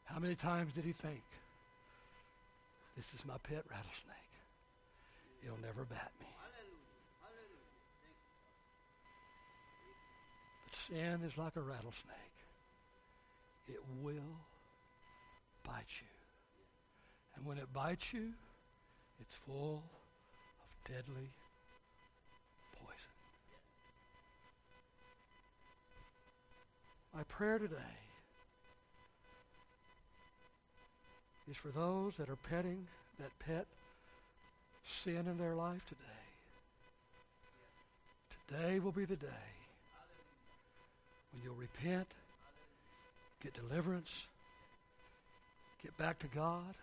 How 0.05 0.19
many 0.19 0.35
times 0.35 0.73
did 0.75 0.85
he 0.85 0.93
think, 0.93 1.23
this 2.97 3.15
is 3.15 3.25
my 3.25 3.37
pet 3.43 3.65
rattlesnake? 3.71 4.29
It'll 5.45 5.61
never 5.61 5.85
bat 5.85 6.13
me. 6.21 6.27
But 10.65 10.77
sin 10.87 11.21
is 11.27 11.39
like 11.39 11.57
a 11.57 11.61
rattlesnake. 11.61 12.15
It 13.69 13.81
will 14.03 14.37
bite 15.65 16.01
you. 16.01 16.07
And 17.37 17.47
when 17.47 17.59
it 17.59 17.73
bites 17.73 18.13
you, 18.13 18.33
it's 19.21 19.35
full 19.35 19.83
of 20.61 20.93
deadly 20.93 21.31
poison. 22.75 23.15
My 27.15 27.23
prayer 27.25 27.59
today 27.59 27.77
is 31.51 31.57
for 31.57 31.69
those 31.69 32.17
that 32.17 32.29
are 32.29 32.37
petting 32.37 32.87
that 33.19 33.31
pet 33.39 33.67
sin 34.89 35.27
in 35.29 35.39
their 35.39 35.55
life 35.55 35.83
today. 35.87 36.03
Today 38.49 38.79
will 38.79 38.93
be 38.93 39.05
the 39.05 39.17
day 39.17 39.27
when 41.33 41.43
you'll 41.45 41.55
repent, 41.55 42.09
get 43.43 43.53
deliverance, 43.55 44.27
get 45.83 45.97
back 45.99 46.19
to 46.21 46.27
God, 46.29 46.75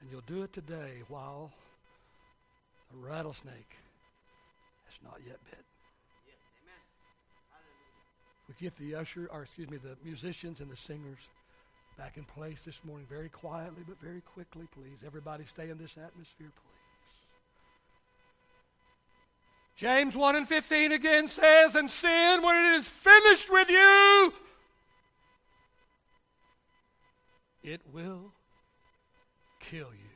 and 0.00 0.10
you'll 0.10 0.22
do 0.26 0.42
it 0.42 0.52
today 0.52 1.02
while 1.08 1.50
a 2.92 3.06
rattlesnake 3.06 3.76
has 4.86 4.98
not 5.04 5.20
yet 5.26 5.38
bit. 5.50 5.64
We 8.48 8.54
get 8.58 8.76
the 8.78 8.96
usher, 8.96 9.28
or 9.32 9.42
excuse 9.42 9.70
me, 9.70 9.76
the 9.76 9.96
musicians 10.04 10.60
and 10.60 10.70
the 10.70 10.76
singers 10.76 11.20
back 12.00 12.16
in 12.16 12.24
place 12.24 12.62
this 12.62 12.82
morning 12.82 13.06
very 13.10 13.28
quietly 13.28 13.82
but 13.86 14.00
very 14.00 14.22
quickly, 14.22 14.66
please. 14.72 15.04
Everybody 15.06 15.44
stay 15.46 15.68
in 15.68 15.76
this 15.76 15.98
atmosphere, 15.98 16.48
please. 16.48 16.70
James 19.76 20.16
1 20.16 20.36
and 20.36 20.48
15 20.48 20.92
again 20.92 21.28
says, 21.28 21.74
And 21.74 21.90
sin, 21.90 22.42
when 22.42 22.56
it 22.56 22.76
is 22.76 22.88
finished 22.88 23.50
with 23.50 23.68
you, 23.68 24.32
it 27.62 27.82
will 27.92 28.32
kill 29.60 29.88
you. 29.92 30.10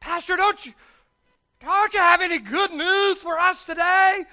Pastor, 0.00 0.34
don't 0.34 0.66
you, 0.66 0.72
don't 1.60 1.94
you 1.94 2.00
have 2.00 2.20
any 2.20 2.40
good 2.40 2.72
news 2.72 3.18
for 3.18 3.38
us 3.38 3.62
today? 3.62 4.24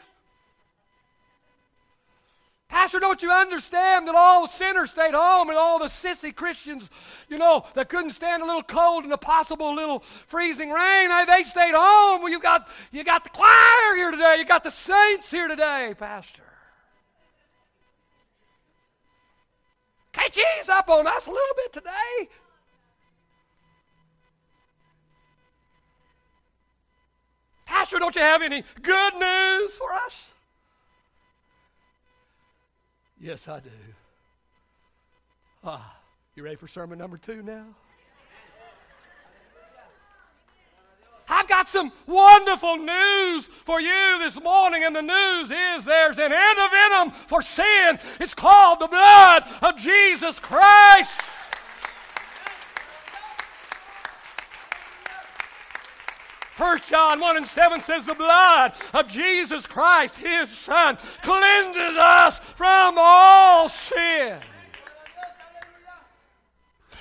Pastor, 2.73 2.99
don't 2.99 3.21
you 3.21 3.31
understand 3.31 4.07
that 4.07 4.15
all 4.15 4.49
sinners 4.49 4.89
stayed 4.89 5.13
home 5.13 5.47
and 5.49 5.57
all 5.59 5.77
the 5.77 5.85
sissy 5.85 6.35
Christians, 6.35 6.89
you 7.29 7.37
know, 7.37 7.67
that 7.75 7.87
couldn't 7.87 8.09
stand 8.09 8.41
a 8.41 8.45
little 8.47 8.63
cold 8.63 9.03
and 9.03 9.13
a 9.13 9.17
possible 9.17 9.75
little 9.75 9.99
freezing 10.25 10.71
rain, 10.71 11.11
eh, 11.11 11.25
they 11.25 11.43
stayed 11.43 11.75
home. 11.75 12.23
Well, 12.23 12.31
you 12.31 12.39
got, 12.39 12.67
you 12.91 13.03
got 13.03 13.25
the 13.25 13.29
choir 13.29 13.95
here 13.95 14.09
today. 14.09 14.37
You 14.39 14.45
got 14.45 14.63
the 14.63 14.71
saints 14.71 15.29
here 15.29 15.47
today, 15.47 15.93
Pastor. 15.99 16.41
Can't 20.11 20.35
you 20.35 20.43
ease 20.59 20.67
up 20.67 20.89
on 20.89 21.05
us 21.05 21.27
a 21.27 21.29
little 21.29 21.55
bit 21.55 21.73
today? 21.73 22.29
Pastor, 27.67 27.99
don't 27.99 28.15
you 28.15 28.21
have 28.23 28.41
any 28.41 28.63
good 28.81 29.13
news 29.13 29.77
for 29.77 29.93
us? 29.93 30.31
Yes, 33.23 33.47
I 33.47 33.61
do. 33.61 33.69
Ah, 35.63 35.95
you 36.35 36.43
ready 36.43 36.57
for 36.57 36.67
sermon 36.67 36.99
number 36.99 37.15
two 37.15 37.41
now? 37.41 37.63
I've 41.29 41.47
got 41.47 41.69
some 41.69 41.93
wonderful 42.05 42.75
news 42.75 43.47
for 43.63 43.79
you 43.79 44.19
this 44.19 44.41
morning, 44.41 44.83
and 44.83 44.93
the 44.93 45.01
news 45.01 45.49
is 45.49 45.85
there's 45.85 46.19
an 46.19 46.33
antivenom 46.33 47.13
for 47.27 47.41
sin. 47.41 47.97
It's 48.19 48.33
called 48.33 48.81
the 48.81 48.87
blood 48.87 49.45
of 49.61 49.77
Jesus 49.77 50.37
Christ. 50.39 51.21
First 56.63 56.87
John 56.87 57.19
1 57.19 57.35
and 57.35 57.45
7 57.45 57.81
says, 57.81 58.05
The 58.05 58.13
blood 58.13 58.71
of 58.93 59.09
Jesus 59.09 59.67
Christ, 59.67 60.15
his 60.15 60.49
Son, 60.49 60.97
cleanses 61.21 61.97
us 61.97 62.39
from 62.39 62.95
all 62.97 63.67
sin. 63.67 64.39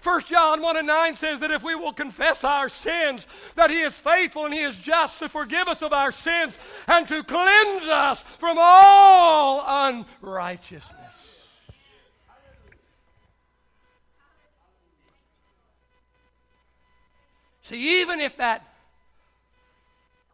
1 0.02 0.20
John 0.22 0.60
1 0.60 0.76
and 0.78 0.86
9 0.88 1.14
says 1.14 1.38
that 1.38 1.52
if 1.52 1.62
we 1.62 1.76
will 1.76 1.92
confess 1.92 2.42
our 2.42 2.68
sins, 2.68 3.28
that 3.54 3.70
He 3.70 3.82
is 3.82 3.94
faithful 3.94 4.46
and 4.46 4.52
He 4.52 4.62
is 4.62 4.76
just 4.78 5.20
to 5.20 5.28
forgive 5.28 5.68
us 5.68 5.80
of 5.80 5.92
our 5.92 6.10
sins 6.10 6.58
and 6.88 7.06
to 7.06 7.22
cleanse 7.22 7.84
us 7.84 8.20
from 8.40 8.56
all 8.58 9.62
unrighteousness. 9.64 10.98
See, 17.62 18.00
even 18.00 18.18
if 18.18 18.38
that 18.38 18.71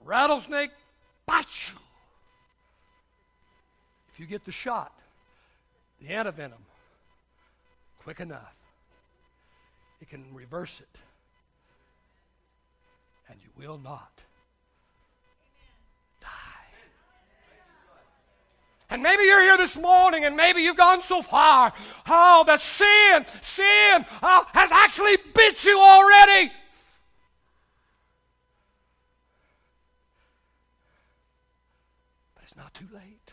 rattlesnake 0.08 0.70
bites 1.26 1.68
you. 1.68 1.78
If 4.12 4.18
you 4.18 4.26
get 4.26 4.44
the 4.44 4.52
shot, 4.52 4.92
the 6.00 6.08
antivenom, 6.08 6.64
quick 8.02 8.20
enough, 8.20 8.54
it 10.00 10.08
can 10.08 10.24
reverse 10.32 10.80
it. 10.80 10.98
And 13.28 13.38
you 13.42 13.50
will 13.62 13.78
not 13.78 14.10
die. 16.22 16.28
And 18.88 19.02
maybe 19.02 19.24
you're 19.24 19.42
here 19.42 19.58
this 19.58 19.76
morning 19.76 20.24
and 20.24 20.34
maybe 20.34 20.62
you've 20.62 20.78
gone 20.78 21.02
so 21.02 21.20
far. 21.20 21.74
Oh, 22.08 22.44
that 22.46 22.62
sin, 22.62 23.26
sin 23.42 24.06
uh, 24.22 24.44
has 24.54 24.72
actually 24.72 25.18
bit 25.34 25.62
you 25.64 25.78
already. 25.78 26.50
not 32.58 32.67
too 32.78 32.88
late. 32.94 33.32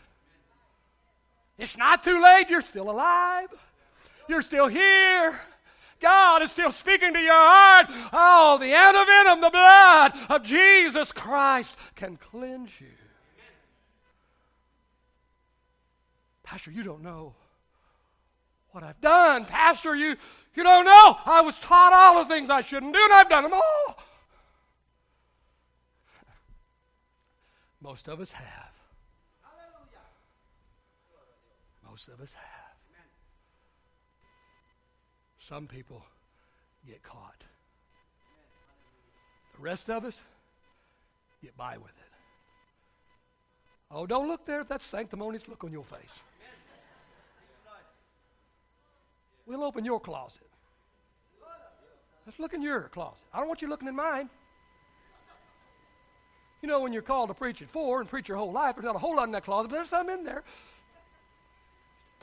It's 1.58 1.76
not 1.76 2.04
too 2.04 2.20
late. 2.22 2.50
You're 2.50 2.60
still 2.60 2.90
alive. 2.90 3.48
You're 4.28 4.42
still 4.42 4.66
here. 4.66 5.40
God 6.00 6.42
is 6.42 6.50
still 6.50 6.72
speaking 6.72 7.14
to 7.14 7.20
your 7.20 7.32
heart. 7.32 7.86
Oh, 8.12 8.58
the 8.58 8.66
antivenom, 8.66 9.40
the 9.40 9.50
blood 9.50 10.12
of 10.28 10.42
Jesus 10.42 11.12
Christ 11.12 11.74
can 11.94 12.16
cleanse 12.16 12.70
you. 12.80 12.88
Pastor, 16.42 16.70
you 16.70 16.82
don't 16.82 17.02
know 17.02 17.34
what 18.72 18.84
I've 18.84 19.00
done. 19.00 19.46
Pastor, 19.46 19.96
you, 19.96 20.16
you 20.54 20.62
don't 20.62 20.84
know. 20.84 21.16
I 21.24 21.40
was 21.40 21.56
taught 21.56 21.92
all 21.92 22.22
the 22.22 22.28
things 22.28 22.50
I 22.50 22.60
shouldn't 22.60 22.92
do, 22.92 23.00
and 23.02 23.12
I've 23.12 23.28
done 23.28 23.44
them 23.44 23.54
all. 23.54 23.98
Most 27.80 28.08
of 28.08 28.20
us 28.20 28.32
have. 28.32 28.75
Most 31.96 32.08
of 32.08 32.20
us 32.20 32.32
have. 32.32 32.76
Some 35.38 35.66
people 35.66 36.04
get 36.86 37.02
caught. 37.02 37.42
The 39.54 39.62
rest 39.62 39.88
of 39.88 40.04
us 40.04 40.20
get 41.42 41.56
by 41.56 41.78
with 41.78 41.88
it. 41.88 42.12
Oh, 43.90 44.04
don't 44.04 44.28
look 44.28 44.44
there. 44.44 44.62
That's 44.62 44.84
sanctimonious 44.84 45.48
look 45.48 45.64
on 45.64 45.72
your 45.72 45.84
face. 45.84 46.20
We'll 49.46 49.64
open 49.64 49.86
your 49.86 49.98
closet. 49.98 50.42
Let's 52.26 52.38
look 52.38 52.52
in 52.52 52.60
your 52.60 52.90
closet. 52.90 53.24
I 53.32 53.38
don't 53.38 53.48
want 53.48 53.62
you 53.62 53.68
looking 53.68 53.88
in 53.88 53.96
mine. 53.96 54.28
You 56.60 56.68
know, 56.68 56.80
when 56.80 56.92
you're 56.92 57.00
called 57.00 57.28
to 57.28 57.34
preach 57.34 57.62
at 57.62 57.70
four 57.70 58.00
and 58.00 58.10
preach 58.10 58.28
your 58.28 58.36
whole 58.36 58.52
life, 58.52 58.74
there's 58.74 58.84
not 58.84 58.96
a 58.96 58.98
whole 58.98 59.16
lot 59.16 59.24
in 59.24 59.32
that 59.32 59.44
closet, 59.44 59.70
but 59.70 59.76
there's 59.76 59.88
some 59.88 60.10
in 60.10 60.24
there 60.24 60.44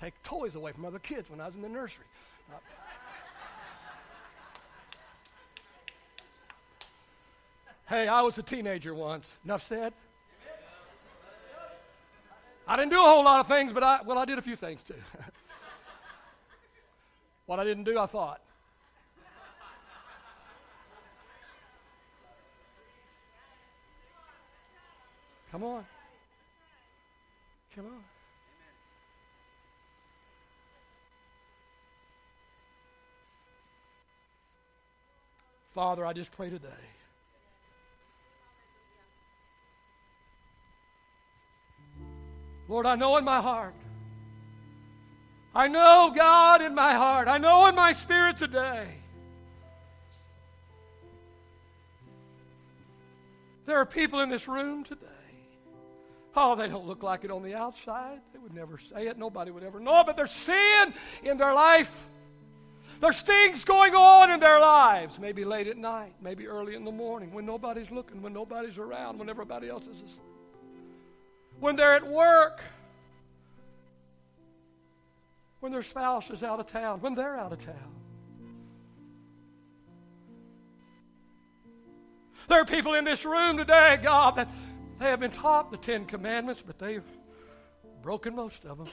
take 0.03 0.21
toys 0.21 0.55
away 0.55 0.73
from 0.73 0.83
other 0.83 0.99
kids 0.99 1.29
when 1.29 1.39
I 1.39 1.45
was 1.45 1.55
in 1.55 1.61
the 1.61 1.69
nursery. 1.69 2.03
Uh, 2.51 2.57
hey, 7.87 8.09
I 8.09 8.21
was 8.21 8.37
a 8.37 8.43
teenager 8.43 8.93
once. 8.93 9.31
Enough 9.45 9.63
said. 9.63 9.93
I 12.67 12.75
didn't 12.75 12.91
do 12.91 12.99
a 12.99 13.05
whole 13.05 13.23
lot 13.23 13.39
of 13.39 13.47
things, 13.47 13.71
but 13.71 13.81
I, 13.81 14.01
well, 14.05 14.17
I 14.17 14.25
did 14.25 14.37
a 14.37 14.41
few 14.41 14.57
things 14.57 14.83
too. 14.83 14.93
what 17.45 17.61
I 17.61 17.63
didn't 17.63 17.85
do, 17.85 17.97
I 17.97 18.05
thought. 18.05 18.41
Come 25.51 25.63
on. 25.63 25.85
Come 27.75 27.85
on. 27.85 28.12
Father, 35.73 36.05
I 36.05 36.13
just 36.13 36.31
pray 36.31 36.49
today. 36.49 36.69
Lord, 42.67 42.85
I 42.85 42.95
know 42.95 43.17
in 43.17 43.23
my 43.23 43.41
heart. 43.41 43.73
I 45.55 45.67
know, 45.67 46.11
God, 46.15 46.61
in 46.61 46.73
my 46.75 46.93
heart. 46.93 47.27
I 47.27 47.37
know 47.37 47.65
in 47.67 47.75
my 47.75 47.91
spirit 47.93 48.37
today. 48.37 48.87
There 53.65 53.77
are 53.77 53.85
people 53.85 54.19
in 54.19 54.29
this 54.29 54.47
room 54.47 54.83
today. 54.83 55.07
Oh, 56.35 56.55
they 56.55 56.67
don't 56.67 56.87
look 56.87 57.03
like 57.03 57.23
it 57.23 57.31
on 57.31 57.43
the 57.43 57.55
outside. 57.55 58.19
They 58.31 58.39
would 58.39 58.53
never 58.53 58.77
say 58.77 59.07
it. 59.07 59.17
Nobody 59.17 59.51
would 59.51 59.63
ever 59.63 59.79
know 59.79 60.01
it, 60.01 60.05
but 60.05 60.15
there's 60.15 60.31
sin 60.31 60.93
in 61.23 61.37
their 61.37 61.53
life. 61.53 62.07
There's 62.99 63.21
things 63.21 63.65
going 63.65 63.95
on 63.95 64.31
in 64.31 64.39
their 64.39 64.59
lives, 64.59 65.19
maybe 65.19 65.43
late 65.43 65.67
at 65.67 65.77
night, 65.77 66.13
maybe 66.21 66.47
early 66.47 66.75
in 66.75 66.85
the 66.85 66.91
morning, 66.91 67.33
when 67.33 67.45
nobody's 67.45 67.91
looking, 67.91 68.21
when 68.21 68.33
nobody's 68.33 68.77
around, 68.77 69.19
when 69.19 69.29
everybody 69.29 69.69
else 69.69 69.87
is 69.87 69.97
asleep. 69.97 70.21
When 71.59 71.75
they're 71.75 71.95
at 71.95 72.07
work, 72.07 72.61
when 75.59 75.71
their 75.71 75.83
spouse 75.83 76.29
is 76.29 76.43
out 76.43 76.59
of 76.59 76.67
town, 76.67 77.01
when 77.01 77.15
they're 77.15 77.37
out 77.37 77.53
of 77.53 77.63
town. 77.63 77.95
There 82.49 82.59
are 82.59 82.65
people 82.65 82.93
in 82.93 83.05
this 83.05 83.23
room 83.23 83.57
today, 83.57 83.99
God, 84.01 84.35
that 84.35 84.49
they 84.99 85.05
have 85.05 85.19
been 85.19 85.31
taught 85.31 85.71
the 85.71 85.77
Ten 85.77 86.05
Commandments, 86.05 86.63
but 86.65 86.77
they've 86.79 87.03
broken 88.01 88.35
most 88.35 88.65
of 88.65 88.77
them. 88.77 88.87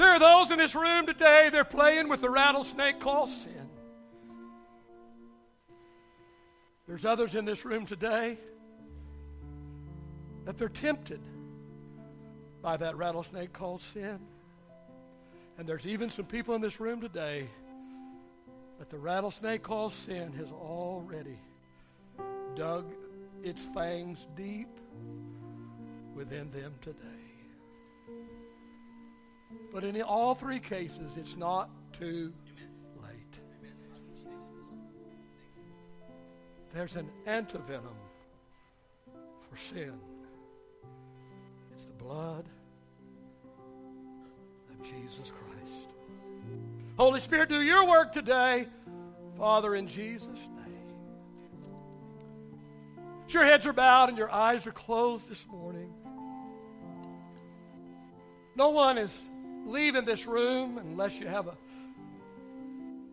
There 0.00 0.08
are 0.08 0.18
those 0.18 0.50
in 0.50 0.56
this 0.56 0.74
room 0.74 1.04
today, 1.04 1.50
they're 1.52 1.62
playing 1.62 2.08
with 2.08 2.22
the 2.22 2.30
rattlesnake 2.30 3.00
called 3.00 3.28
sin. 3.28 3.68
There's 6.88 7.04
others 7.04 7.34
in 7.34 7.44
this 7.44 7.66
room 7.66 7.84
today 7.84 8.38
that 10.46 10.56
they're 10.56 10.70
tempted 10.70 11.20
by 12.62 12.78
that 12.78 12.96
rattlesnake 12.96 13.52
called 13.52 13.82
sin. 13.82 14.20
And 15.58 15.68
there's 15.68 15.86
even 15.86 16.08
some 16.08 16.24
people 16.24 16.54
in 16.54 16.62
this 16.62 16.80
room 16.80 17.02
today 17.02 17.46
that 18.78 18.88
the 18.88 18.96
rattlesnake 18.96 19.62
called 19.62 19.92
sin 19.92 20.32
has 20.32 20.50
already 20.50 21.38
dug 22.56 22.86
its 23.42 23.66
fangs 23.74 24.26
deep 24.34 24.80
within 26.14 26.50
them 26.52 26.72
today. 26.80 27.19
But 29.72 29.84
in 29.84 30.00
all 30.02 30.34
three 30.34 30.58
cases, 30.58 31.16
it's 31.16 31.36
not 31.36 31.70
too 31.92 32.32
late. 33.02 33.38
There's 36.74 36.96
an 36.96 37.08
antivenom 37.26 37.96
for 39.48 39.56
sin. 39.56 39.94
It's 41.72 41.86
the 41.86 41.92
blood 41.92 42.48
of 44.70 44.82
Jesus 44.82 45.30
Christ. 45.30 45.86
Holy 46.96 47.20
Spirit, 47.20 47.48
do 47.48 47.62
your 47.62 47.86
work 47.86 48.12
today, 48.12 48.66
Father, 49.38 49.74
in 49.74 49.86
Jesus' 49.88 50.26
name. 50.26 50.60
Your 53.28 53.44
heads 53.44 53.64
are 53.64 53.72
bowed 53.72 54.08
and 54.08 54.18
your 54.18 54.30
eyes 54.30 54.66
are 54.66 54.72
closed 54.72 55.28
this 55.28 55.46
morning. 55.46 55.92
No 58.56 58.70
one 58.70 58.98
is 58.98 59.12
leaving 59.70 60.04
this 60.04 60.26
room 60.26 60.78
unless 60.78 61.20
you 61.20 61.28
have 61.28 61.46
a, 61.46 61.56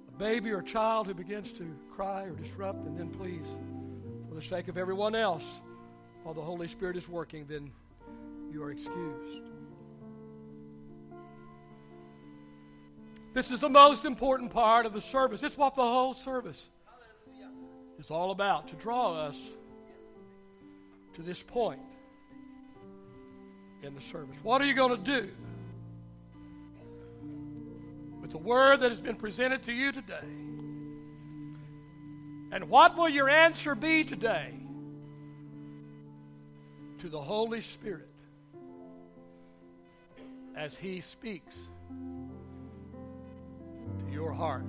a 0.07 0.17
baby 0.17 0.51
or 0.51 0.61
child 0.61 1.07
who 1.07 1.13
begins 1.13 1.51
to 1.53 1.75
cry 1.91 2.23
or 2.23 2.31
disrupt, 2.31 2.85
and 2.85 2.97
then 2.97 3.09
please, 3.09 3.47
for 4.27 4.35
the 4.35 4.41
sake 4.41 4.67
of 4.67 4.77
everyone 4.77 5.15
else, 5.15 5.45
while 6.23 6.33
the 6.33 6.41
Holy 6.41 6.67
Spirit 6.67 6.97
is 6.97 7.07
working, 7.07 7.45
then 7.47 7.71
you 8.51 8.63
are 8.63 8.71
excused. 8.71 9.51
This 13.33 13.51
is 13.51 13.59
the 13.59 13.69
most 13.69 14.05
important 14.05 14.51
part 14.51 14.87
of 14.87 14.93
the 14.93 15.01
service. 15.01 15.43
It's 15.43 15.57
what 15.57 15.75
the 15.75 15.83
whole 15.83 16.15
service 16.15 16.65
is 17.99 18.09
all 18.09 18.31
about 18.31 18.67
to 18.69 18.75
draw 18.75 19.13
us 19.13 19.37
to 21.13 21.21
this 21.21 21.43
point 21.43 21.81
in 23.83 23.93
the 23.93 24.01
service. 24.01 24.37
What 24.41 24.61
are 24.61 24.65
you 24.65 24.73
going 24.73 25.03
to 25.03 25.21
do 25.21 25.29
with 28.28 28.34
the 28.34 28.45
word 28.45 28.82
that 28.82 28.89
has 28.89 28.99
been 28.99 29.15
presented 29.15 29.63
to 29.63 29.71
you 29.71 29.93
today? 29.93 30.15
And 32.51 32.69
what 32.69 32.97
will 32.97 33.07
your 33.07 33.30
answer 33.30 33.73
be 33.73 34.03
today 34.03 34.53
to 36.99 37.07
the 37.07 37.21
Holy 37.21 37.61
Spirit 37.61 38.09
as 40.57 40.75
He 40.75 40.99
speaks 40.99 41.57
to 43.99 44.11
your 44.11 44.34
heart 44.34 44.65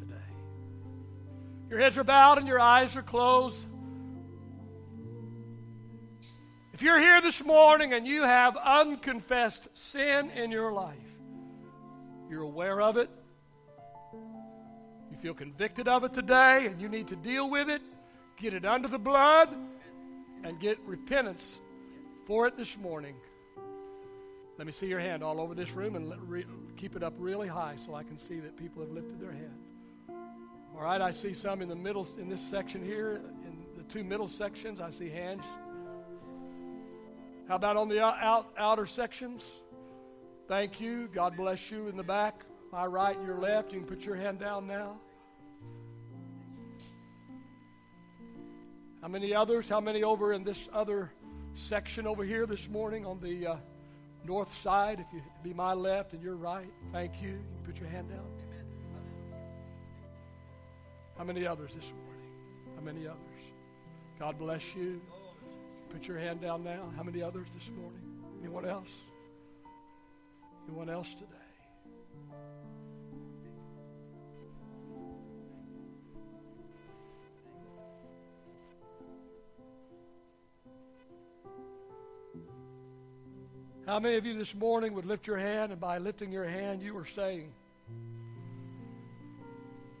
today? 0.00 0.16
Your 1.70 1.78
heads 1.78 1.98
are 1.98 2.04
bowed 2.04 2.38
and 2.38 2.48
your 2.48 2.58
eyes 2.58 2.96
are 2.96 3.02
closed. 3.02 3.64
If 6.72 6.82
you're 6.82 6.98
here 6.98 7.20
this 7.20 7.44
morning 7.44 7.92
and 7.92 8.08
you 8.08 8.24
have 8.24 8.56
unconfessed 8.56 9.68
sin 9.74 10.30
in 10.30 10.50
your 10.50 10.72
life, 10.72 10.96
you're 12.32 12.42
aware 12.42 12.80
of 12.80 12.96
it, 12.96 13.10
you 15.10 15.18
feel 15.20 15.34
convicted 15.34 15.86
of 15.86 16.02
it 16.02 16.14
today, 16.14 16.64
and 16.64 16.80
you 16.80 16.88
need 16.88 17.08
to 17.08 17.16
deal 17.16 17.50
with 17.50 17.68
it, 17.68 17.82
get 18.38 18.54
it 18.54 18.64
under 18.64 18.88
the 18.88 18.98
blood, 18.98 19.54
and 20.42 20.58
get 20.58 20.80
repentance 20.86 21.60
for 22.26 22.46
it 22.46 22.56
this 22.56 22.74
morning. 22.78 23.16
Let 24.56 24.66
me 24.66 24.72
see 24.72 24.86
your 24.86 24.98
hand 24.98 25.22
all 25.22 25.42
over 25.42 25.54
this 25.54 25.72
room 25.72 25.94
and 25.94 26.08
let, 26.08 26.22
re, 26.22 26.46
keep 26.78 26.96
it 26.96 27.02
up 27.02 27.12
really 27.18 27.48
high 27.48 27.74
so 27.76 27.94
I 27.94 28.02
can 28.02 28.18
see 28.18 28.40
that 28.40 28.56
people 28.56 28.80
have 28.80 28.92
lifted 28.92 29.20
their 29.20 29.32
hand. 29.32 29.58
All 30.74 30.82
right, 30.82 31.02
I 31.02 31.10
see 31.10 31.34
some 31.34 31.60
in 31.60 31.68
the 31.68 31.76
middle, 31.76 32.08
in 32.18 32.30
this 32.30 32.40
section 32.40 32.82
here, 32.82 33.20
in 33.44 33.66
the 33.76 33.82
two 33.92 34.04
middle 34.04 34.28
sections, 34.28 34.80
I 34.80 34.88
see 34.88 35.10
hands. 35.10 35.44
How 37.46 37.56
about 37.56 37.76
on 37.76 37.90
the 37.90 38.02
out, 38.02 38.54
outer 38.56 38.86
sections? 38.86 39.42
Thank 40.52 40.82
you. 40.82 41.08
God 41.14 41.34
bless 41.34 41.70
you 41.70 41.88
in 41.88 41.96
the 41.96 42.02
back, 42.02 42.44
my 42.72 42.84
right 42.84 43.16
and 43.16 43.26
your 43.26 43.38
left. 43.38 43.72
You 43.72 43.78
can 43.78 43.88
put 43.88 44.04
your 44.04 44.16
hand 44.16 44.38
down 44.38 44.66
now. 44.66 45.00
How 49.00 49.08
many 49.08 49.34
others? 49.34 49.66
How 49.66 49.80
many 49.80 50.02
over 50.02 50.34
in 50.34 50.44
this 50.44 50.68
other 50.70 51.10
section 51.54 52.06
over 52.06 52.22
here 52.22 52.44
this 52.44 52.68
morning 52.68 53.06
on 53.06 53.18
the 53.18 53.46
uh, 53.46 53.56
north 54.26 54.54
side? 54.60 55.00
If 55.00 55.06
you 55.14 55.22
be 55.42 55.54
my 55.54 55.72
left 55.72 56.12
and 56.12 56.22
your 56.22 56.36
right, 56.36 56.68
thank 56.92 57.22
you. 57.22 57.30
You 57.30 57.54
can 57.56 57.72
put 57.72 57.80
your 57.80 57.88
hand 57.88 58.10
down. 58.10 58.26
How 61.16 61.24
many 61.24 61.46
others 61.46 61.72
this 61.74 61.94
morning? 61.94 62.30
How 62.76 62.82
many 62.82 63.06
others? 63.06 63.42
God 64.18 64.38
bless 64.38 64.74
you. 64.74 65.00
Put 65.88 66.06
your 66.06 66.18
hand 66.18 66.42
down 66.42 66.62
now. 66.62 66.92
How 66.94 67.02
many 67.02 67.22
others 67.22 67.46
this 67.54 67.70
morning? 67.70 68.02
Anyone 68.42 68.66
else? 68.66 68.90
Anyone 70.68 70.88
else 70.88 71.14
today? 71.14 71.26
How 83.86 83.98
many 83.98 84.16
of 84.16 84.24
you 84.24 84.38
this 84.38 84.54
morning 84.54 84.94
would 84.94 85.04
lift 85.04 85.26
your 85.26 85.36
hand, 85.36 85.72
and 85.72 85.80
by 85.80 85.98
lifting 85.98 86.32
your 86.32 86.46
hand, 86.46 86.80
you 86.80 86.94
were 86.94 87.04
saying, 87.04 87.52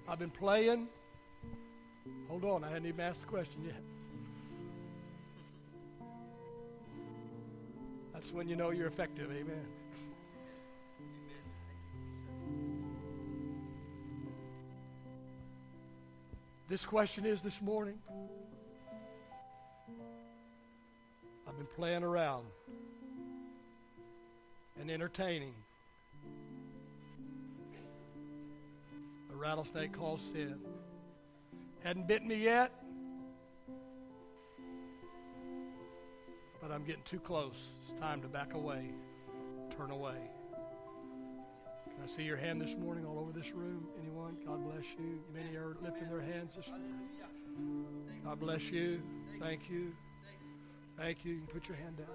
I've 0.08 0.18
been 0.18 0.30
playing. 0.30 0.88
Hold 2.28 2.44
on, 2.44 2.64
I 2.64 2.68
hadn't 2.68 2.86
even 2.86 3.00
asked 3.00 3.20
the 3.20 3.26
question 3.26 3.64
yet. 3.64 3.82
That's 8.14 8.32
when 8.32 8.48
you 8.48 8.56
know 8.56 8.70
you're 8.70 8.86
effective. 8.86 9.30
Amen. 9.30 9.66
This 16.72 16.86
question 16.86 17.26
is 17.26 17.42
this 17.42 17.60
morning. 17.60 17.98
I've 21.46 21.58
been 21.58 21.66
playing 21.76 22.02
around 22.02 22.46
and 24.80 24.90
entertaining 24.90 25.52
a 29.30 29.36
rattlesnake 29.36 29.92
called 29.92 30.22
sin. 30.22 30.60
Hadn't 31.84 32.08
bitten 32.08 32.26
me 32.26 32.36
yet, 32.36 32.72
but 36.62 36.70
I'm 36.70 36.86
getting 36.86 37.04
too 37.04 37.20
close. 37.20 37.66
It's 37.82 38.00
time 38.00 38.22
to 38.22 38.28
back 38.28 38.54
away, 38.54 38.92
turn 39.76 39.90
away. 39.90 40.16
I 42.02 42.06
see 42.06 42.22
your 42.24 42.36
hand 42.36 42.60
this 42.60 42.74
morning 42.74 43.06
all 43.06 43.18
over 43.18 43.30
this 43.30 43.52
room? 43.52 43.86
Anyone? 44.00 44.36
God 44.44 44.64
bless 44.64 44.84
you. 44.98 45.20
Many 45.32 45.56
are 45.56 45.76
lifting 45.80 46.08
their 46.08 46.20
hands 46.20 46.56
this 46.56 46.68
morning. 46.68 48.24
God 48.24 48.40
bless 48.40 48.72
you. 48.72 49.00
Thank 49.38 49.70
you. 49.70 49.92
Thank 50.98 51.24
you. 51.24 51.34
You 51.34 51.38
can 51.38 51.46
put 51.46 51.68
your 51.68 51.76
hand 51.76 51.98
down. 51.98 52.06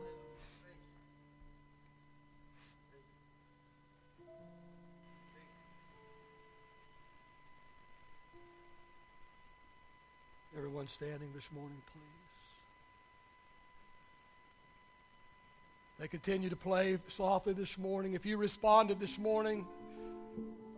Everyone 10.58 10.88
standing 10.88 11.30
this 11.34 11.50
morning, 11.54 11.82
please. 11.94 12.27
They 16.00 16.08
continue 16.08 16.48
to 16.50 16.56
play 16.56 17.00
softly 17.08 17.54
this 17.54 17.76
morning. 17.76 18.14
If 18.14 18.24
you 18.24 18.38
responded 18.38 19.00
this 19.00 19.18
morning 19.18 19.66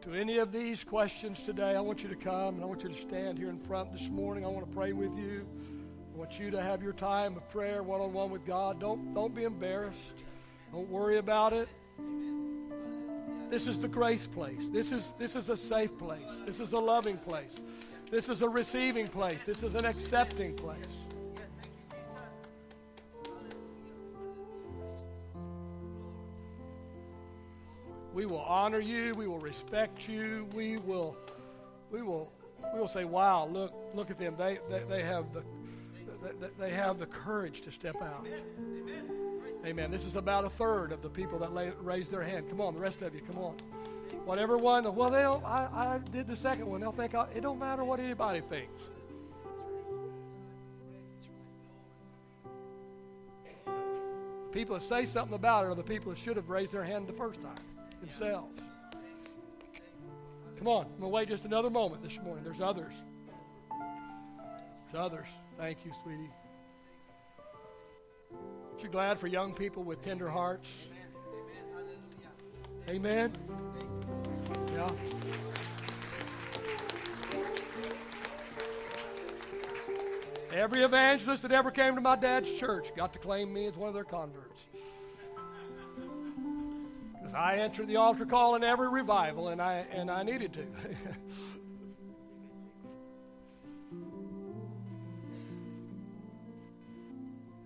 to 0.03 0.13
any 0.13 0.37
of 0.37 0.53
these 0.53 0.85
questions 0.85 1.43
today, 1.43 1.75
I 1.75 1.81
want 1.81 2.01
you 2.01 2.07
to 2.07 2.15
come 2.15 2.55
and 2.55 2.63
I 2.63 2.65
want 2.65 2.83
you 2.83 2.89
to 2.89 2.95
stand 2.95 3.37
here 3.37 3.49
in 3.49 3.59
front 3.59 3.91
this 3.91 4.07
morning. 4.07 4.45
I 4.45 4.47
want 4.47 4.65
to 4.65 4.73
pray 4.73 4.93
with 4.93 5.17
you. 5.17 5.45
I 6.15 6.17
want 6.17 6.39
you 6.39 6.49
to 6.51 6.63
have 6.63 6.81
your 6.81 6.93
time 6.93 7.35
of 7.35 7.49
prayer 7.49 7.83
one 7.83 7.99
on 7.99 8.13
one 8.13 8.29
with 8.29 8.45
God. 8.45 8.79
Don't, 8.79 9.13
don't 9.13 9.35
be 9.35 9.43
embarrassed. 9.43 9.99
Don't 10.71 10.89
worry 10.89 11.17
about 11.17 11.51
it. 11.51 11.67
This 13.49 13.67
is 13.67 13.77
the 13.77 13.89
grace 13.89 14.25
place. 14.25 14.69
This 14.71 14.93
is, 14.93 15.11
this 15.19 15.35
is 15.35 15.49
a 15.49 15.57
safe 15.57 15.97
place. 15.97 16.31
This 16.45 16.61
is 16.61 16.71
a 16.71 16.79
loving 16.79 17.17
place. 17.17 17.55
This 18.09 18.29
is 18.29 18.41
a 18.41 18.47
receiving 18.47 19.09
place. 19.09 19.43
This 19.43 19.63
is 19.63 19.75
an 19.75 19.83
accepting 19.83 20.55
place. 20.55 21.08
We 28.19 28.25
will 28.25 28.39
honor 28.39 28.81
you. 28.81 29.13
We 29.15 29.27
will 29.27 29.39
respect 29.39 30.09
you. 30.09 30.45
We 30.53 30.75
will, 30.75 31.15
we 31.89 32.01
will, 32.01 32.29
we 32.73 32.79
will 32.81 32.89
say, 32.89 33.05
"Wow! 33.05 33.47
Look, 33.47 33.73
look 33.93 34.11
at 34.11 34.19
them. 34.19 34.35
They, 34.37 34.59
they, 34.69 34.83
they 34.89 35.03
have 35.03 35.27
the, 35.33 35.41
they, 36.59 36.71
have 36.71 36.99
the 36.99 37.05
courage 37.05 37.61
to 37.61 37.71
step 37.71 37.95
out." 38.01 38.27
Amen. 38.27 39.09
Amen. 39.65 39.89
This 39.89 40.03
is 40.03 40.17
about 40.17 40.43
a 40.43 40.49
third 40.49 40.91
of 40.91 41.01
the 41.01 41.07
people 41.07 41.39
that 41.39 41.73
raised 41.81 42.11
their 42.11 42.21
hand. 42.21 42.49
Come 42.49 42.59
on, 42.59 42.73
the 42.73 42.81
rest 42.81 43.01
of 43.03 43.15
you, 43.15 43.21
come 43.21 43.37
on. 43.37 43.55
Whatever 44.25 44.57
one, 44.57 44.83
well, 44.93 45.09
they 45.09 45.23
I, 45.23 45.93
I 45.95 45.99
did 46.11 46.27
the 46.27 46.35
second 46.35 46.65
one. 46.65 46.81
They'll 46.81 46.91
think, 46.91 47.15
I, 47.15 47.25
it 47.33 47.39
don't 47.39 47.57
matter 47.57 47.85
what 47.85 48.01
anybody 48.01 48.41
thinks. 48.41 48.81
People 54.51 54.77
that 54.77 54.85
say 54.85 55.05
something 55.05 55.35
about 55.35 55.63
it 55.63 55.67
are 55.69 55.75
the 55.75 55.83
people 55.83 56.11
that 56.11 56.19
should 56.19 56.35
have 56.35 56.49
raised 56.49 56.73
their 56.73 56.83
hand 56.83 57.07
the 57.07 57.13
first 57.13 57.41
time 57.41 57.78
themselves. 58.01 58.61
Come 60.57 60.67
on, 60.67 60.85
I'm 60.85 60.99
going 60.99 61.01
to 61.01 61.07
wait 61.07 61.29
just 61.29 61.45
another 61.45 61.69
moment 61.69 62.03
this 62.03 62.19
morning. 62.21 62.43
There's 62.43 62.61
others. 62.61 62.93
There's 64.91 65.01
others. 65.01 65.27
Thank 65.57 65.85
you, 65.85 65.91
sweetie. 66.03 66.29
Aren't 68.69 68.83
you 68.83 68.89
glad 68.89 69.19
for 69.19 69.27
young 69.27 69.53
people 69.53 69.83
with 69.83 70.01
tender 70.01 70.29
hearts? 70.29 70.67
Amen. 72.89 73.31
Yeah. 74.73 74.87
Every 80.53 80.83
evangelist 80.83 81.43
that 81.43 81.51
ever 81.51 81.71
came 81.71 81.95
to 81.95 82.01
my 82.01 82.15
dad's 82.15 82.51
church 82.53 82.87
got 82.95 83.13
to 83.13 83.19
claim 83.19 83.53
me 83.53 83.67
as 83.67 83.75
one 83.75 83.87
of 83.87 83.93
their 83.93 84.03
converts. 84.03 84.61
Because 87.29 87.43
I 87.45 87.55
answered 87.57 87.87
the 87.87 87.97
altar 87.97 88.25
call 88.25 88.55
in 88.55 88.63
every 88.63 88.89
revival, 88.89 89.49
and 89.49 89.61
I, 89.61 89.85
and 89.91 90.09
I 90.09 90.23
needed 90.23 90.51
to. 90.53 90.61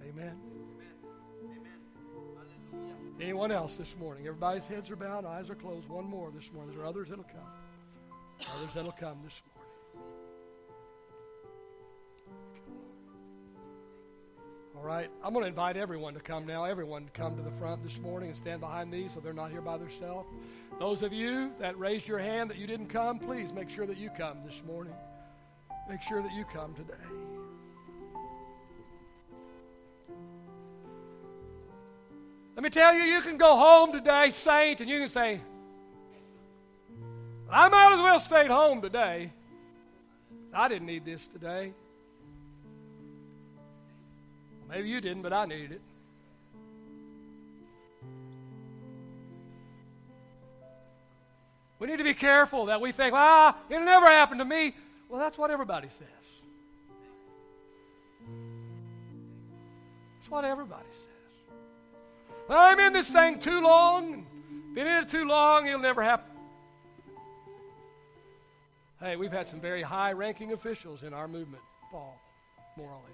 Amen. 0.06 0.36
Anyone 3.22 3.54
else 3.54 3.78
this 3.78 3.96
morning? 3.98 4.28
Everybody's 4.28 4.66
heads 4.66 4.92
are 4.92 4.98
bowed, 4.98 5.24
eyes 5.26 5.50
are 5.50 5.56
closed. 5.56 5.88
One 5.88 6.06
more 6.06 6.30
this 6.32 6.52
morning. 6.52 6.76
There 6.76 6.84
are 6.84 6.88
others 6.88 7.08
that'll 7.08 7.24
come. 7.24 7.40
Others 8.58 8.70
that'll 8.76 8.92
come 8.92 9.20
this 9.24 9.42
morning. 9.46 9.53
All 14.76 14.82
right, 14.82 15.08
I'm 15.24 15.34
going 15.34 15.44
to 15.44 15.50
invite 15.50 15.78
everyone 15.78 16.16
to 16.16 16.20
come 16.20 16.48
now. 16.48 16.64
Everyone 16.64 17.08
come 17.14 17.36
to 17.36 17.44
the 17.44 17.52
front 17.52 17.84
this 17.84 18.00
morning 18.00 18.30
and 18.30 18.38
stand 18.38 18.60
behind 18.60 18.90
me 18.90 19.08
so 19.14 19.20
they're 19.20 19.32
not 19.32 19.52
here 19.52 19.62
by 19.62 19.78
themselves. 19.78 20.28
Those 20.80 21.04
of 21.04 21.14
you 21.14 21.52
that 21.60 21.78
raised 21.78 22.08
your 22.08 22.18
hand 22.18 22.50
that 22.50 22.58
you 22.58 22.66
didn't 22.66 22.88
come, 22.88 23.20
please 23.20 23.54
make 23.54 23.70
sure 23.70 23.86
that 23.86 23.98
you 23.98 24.10
come 24.10 24.40
this 24.44 24.64
morning. 24.66 24.96
Make 25.88 26.02
sure 26.02 26.24
that 26.24 26.34
you 26.34 26.44
come 26.46 26.74
today. 26.74 26.94
Let 32.56 32.64
me 32.64 32.70
tell 32.72 32.96
you, 32.96 33.04
you 33.04 33.22
can 33.22 33.38
go 33.38 33.56
home 33.56 33.92
today, 33.92 34.32
saint, 34.32 34.80
and 34.80 34.90
you 34.90 35.00
can 35.00 35.08
say, 35.08 35.40
I 37.50 37.68
might 37.70 37.94
as 37.94 38.00
well 38.00 38.20
stayed 38.20 38.50
home 38.50 38.82
today. 38.82 39.32
I 40.52 40.68
didn't 40.68 40.88
need 40.88 41.06
this 41.06 41.28
today. 41.28 41.74
Maybe 44.74 44.90
you 44.90 45.02
didn't, 45.02 45.22
but 45.22 45.32
I 45.32 45.46
needed 45.46 45.74
it. 45.74 45.82
We 51.78 51.86
need 51.86 51.98
to 51.98 52.04
be 52.04 52.16
careful 52.16 52.66
that 52.66 52.82
we 52.82 52.92
think, 52.92 53.14
ah, 53.14 53.56
it'll 53.70 53.86
never 53.86 54.08
happen 54.08 54.40
to 54.40 54.46
me. 54.46 54.74
Well, 55.10 55.20
that's 55.20 55.38
what 55.38 55.52
everybody 55.52 55.90
says. 55.90 56.08
That's 60.18 60.32
what 60.32 60.44
everybody 60.44 60.88
says. 60.90 61.56
Well, 62.48 62.58
I'm 62.58 62.80
in 62.80 62.94
this 62.94 63.10
thing 63.10 63.38
too 63.38 63.62
long, 63.62 64.26
been 64.74 64.88
in 64.88 65.04
it 65.04 65.10
too 65.10 65.26
long, 65.26 65.68
it'll 65.68 65.80
never 65.80 66.02
happen. 66.02 66.32
Hey, 69.00 69.18
we've 69.18 69.32
had 69.32 69.48
some 69.48 69.62
very 69.62 69.84
high 69.84 70.14
ranking 70.14 70.52
officials 70.52 71.04
in 71.04 71.14
our 71.14 71.28
movement 71.28 71.62
fall 71.92 72.20
morally. 72.76 73.12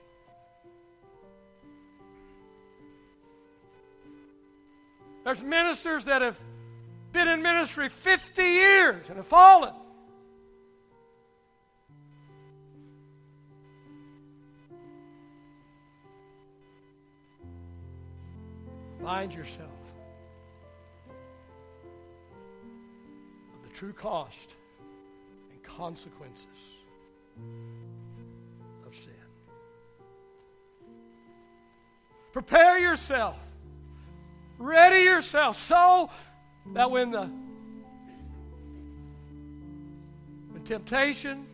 There's 5.29 5.43
ministers 5.43 6.05
that 6.05 6.23
have 6.23 6.39
been 7.11 7.27
in 7.27 7.43
ministry 7.43 7.87
50 7.87 8.41
years 8.41 9.09
and 9.09 9.17
have 9.17 9.27
fallen. 9.27 9.75
Find 19.03 19.31
yourself 19.31 19.69
of 23.53 23.69
the 23.69 23.69
true 23.71 23.93
cost 23.93 24.55
and 25.51 25.61
consequences 25.61 26.47
of 28.83 28.95
sin. 28.95 29.13
Prepare 32.33 32.79
yourself 32.79 33.37
Ready 34.59 35.03
yourself 35.03 35.57
so 35.57 36.09
that 36.73 36.91
when 36.91 37.11
the 37.11 37.29
when 40.51 40.63
temptation 40.65 41.47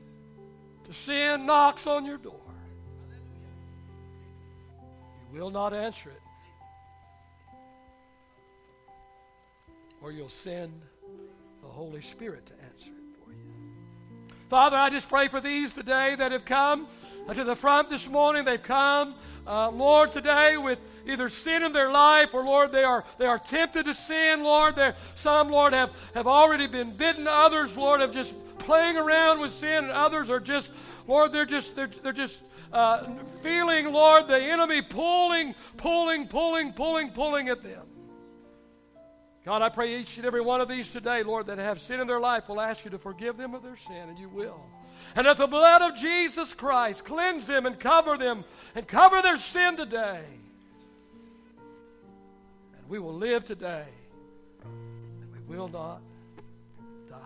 to 0.85 0.93
sin 0.93 1.45
knocks 1.45 1.85
on 1.85 2.05
your 2.05 2.17
door, 2.17 2.41
you 5.31 5.39
will 5.39 5.51
not 5.51 5.71
answer 5.71 6.09
it. 6.09 6.21
Or 10.01 10.11
you'll 10.11 10.27
send 10.27 10.81
the 11.61 11.67
Holy 11.67 12.01
Spirit 12.01 12.47
to 12.47 12.53
answer 12.53 12.89
it 12.89 13.23
for 13.23 13.31
you. 13.31 13.53
Father, 14.49 14.77
I 14.77 14.89
just 14.89 15.07
pray 15.09 15.27
for 15.27 15.39
these 15.39 15.73
today 15.73 16.15
that 16.15 16.31
have 16.31 16.45
come 16.45 16.87
to 17.31 17.43
the 17.43 17.55
front 17.55 17.91
this 17.91 18.07
morning. 18.07 18.45
They've 18.45 18.61
come, 18.61 19.15
uh, 19.45 19.69
Lord, 19.69 20.11
today 20.11 20.57
with 20.57 20.79
either 21.05 21.29
sin 21.29 21.63
in 21.63 21.71
their 21.71 21.91
life 21.91 22.33
or, 22.33 22.43
Lord, 22.43 22.71
they 22.71 22.83
are, 22.83 23.03
they 23.17 23.25
are 23.25 23.39
tempted 23.39 23.85
to 23.85 23.93
sin, 23.93 24.43
Lord. 24.43 24.75
They're, 24.75 24.95
some, 25.15 25.49
Lord, 25.49 25.73
have, 25.73 25.91
have 26.13 26.27
already 26.27 26.67
been 26.67 26.95
bitten. 26.95 27.27
Others, 27.27 27.75
Lord, 27.75 28.01
have 28.01 28.11
just 28.11 28.33
playing 28.59 28.97
around 28.97 29.39
with 29.39 29.51
sin. 29.51 29.85
And 29.85 29.91
others 29.91 30.29
are 30.29 30.39
just, 30.39 30.71
Lord, 31.07 31.31
they're 31.31 31.45
just, 31.45 31.75
they're, 31.75 31.89
they're 32.03 32.13
just 32.13 32.39
uh, 32.73 33.07
feeling, 33.41 33.91
Lord, 33.91 34.27
the 34.27 34.39
enemy 34.39 34.81
pulling, 34.81 35.55
pulling, 35.77 36.27
pulling, 36.27 36.73
pulling, 36.73 37.11
pulling 37.11 37.49
at 37.49 37.63
them. 37.63 37.83
God, 39.45 39.61
I 39.61 39.69
pray 39.69 39.99
each 39.99 40.17
and 40.17 40.25
every 40.25 40.41
one 40.41 40.59
of 40.59 40.67
these 40.67 40.91
today, 40.91 41.21
Lord, 41.21 41.45
that 41.47 41.59
have 41.59 41.79
sin 41.79 41.99
in 41.99 42.07
their 42.07 42.19
life 42.19 42.49
will 42.49 42.59
ask 42.59 42.83
you 42.83 42.89
to 42.91 42.97
forgive 42.97 43.37
them 43.37 43.53
of 43.53 43.61
their 43.61 43.77
sin, 43.77 44.09
and 44.09 44.17
you 44.17 44.27
will. 44.27 44.59
And 45.15 45.27
that 45.27 45.37
the 45.37 45.45
blood 45.45 45.83
of 45.83 45.95
Jesus 45.95 46.53
Christ 46.55 47.05
cleanse 47.05 47.45
them 47.45 47.67
and 47.67 47.79
cover 47.79 48.17
them 48.17 48.43
and 48.73 48.87
cover 48.87 49.21
their 49.21 49.37
sin 49.37 49.77
today 49.77 50.23
we 52.87 52.99
will 52.99 53.15
live 53.15 53.45
today 53.45 53.85
and 54.63 55.47
we 55.47 55.55
will 55.55 55.67
not 55.67 56.01
die. 57.09 57.17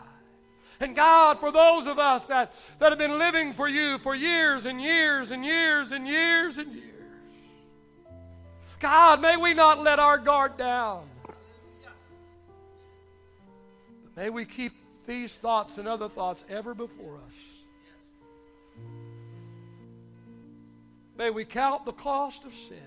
And 0.79 0.95
God, 0.95 1.39
for 1.39 1.51
those 1.51 1.87
of 1.87 1.99
us 1.99 2.25
that, 2.25 2.53
that 2.79 2.91
have 2.91 2.99
been 2.99 3.17
living 3.17 3.53
for 3.53 3.67
you 3.67 3.97
for 3.97 4.15
years 4.15 4.65
and 4.65 4.81
years 4.81 5.31
and 5.31 5.43
years 5.43 5.91
and 5.91 6.07
years 6.07 6.57
and 6.57 6.73
years, 6.73 6.85
God, 8.79 9.21
may 9.21 9.35
we 9.35 9.53
not 9.53 9.83
let 9.83 9.99
our 9.99 10.17
guard 10.17 10.57
down. 10.57 11.05
But 14.03 14.15
may 14.15 14.29
we 14.29 14.45
keep 14.45 14.73
these 15.05 15.35
thoughts 15.35 15.77
and 15.77 15.87
other 15.87 16.07
thoughts 16.07 16.45
ever 16.49 16.73
before 16.73 17.17
us. 17.17 17.33
May 21.17 21.29
we 21.29 21.43
count 21.43 21.83
the 21.83 21.91
cost 21.91 22.45
of 22.45 22.53
sin. 22.53 22.77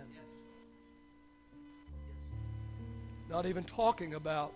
Not 3.32 3.46
even 3.46 3.64
talking 3.64 4.12
about 4.12 4.52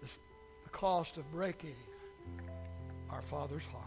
the 0.00 0.70
cost 0.70 1.18
of 1.18 1.30
breaking 1.30 1.74
our 3.10 3.20
Father's 3.20 3.66
heart. 3.66 3.84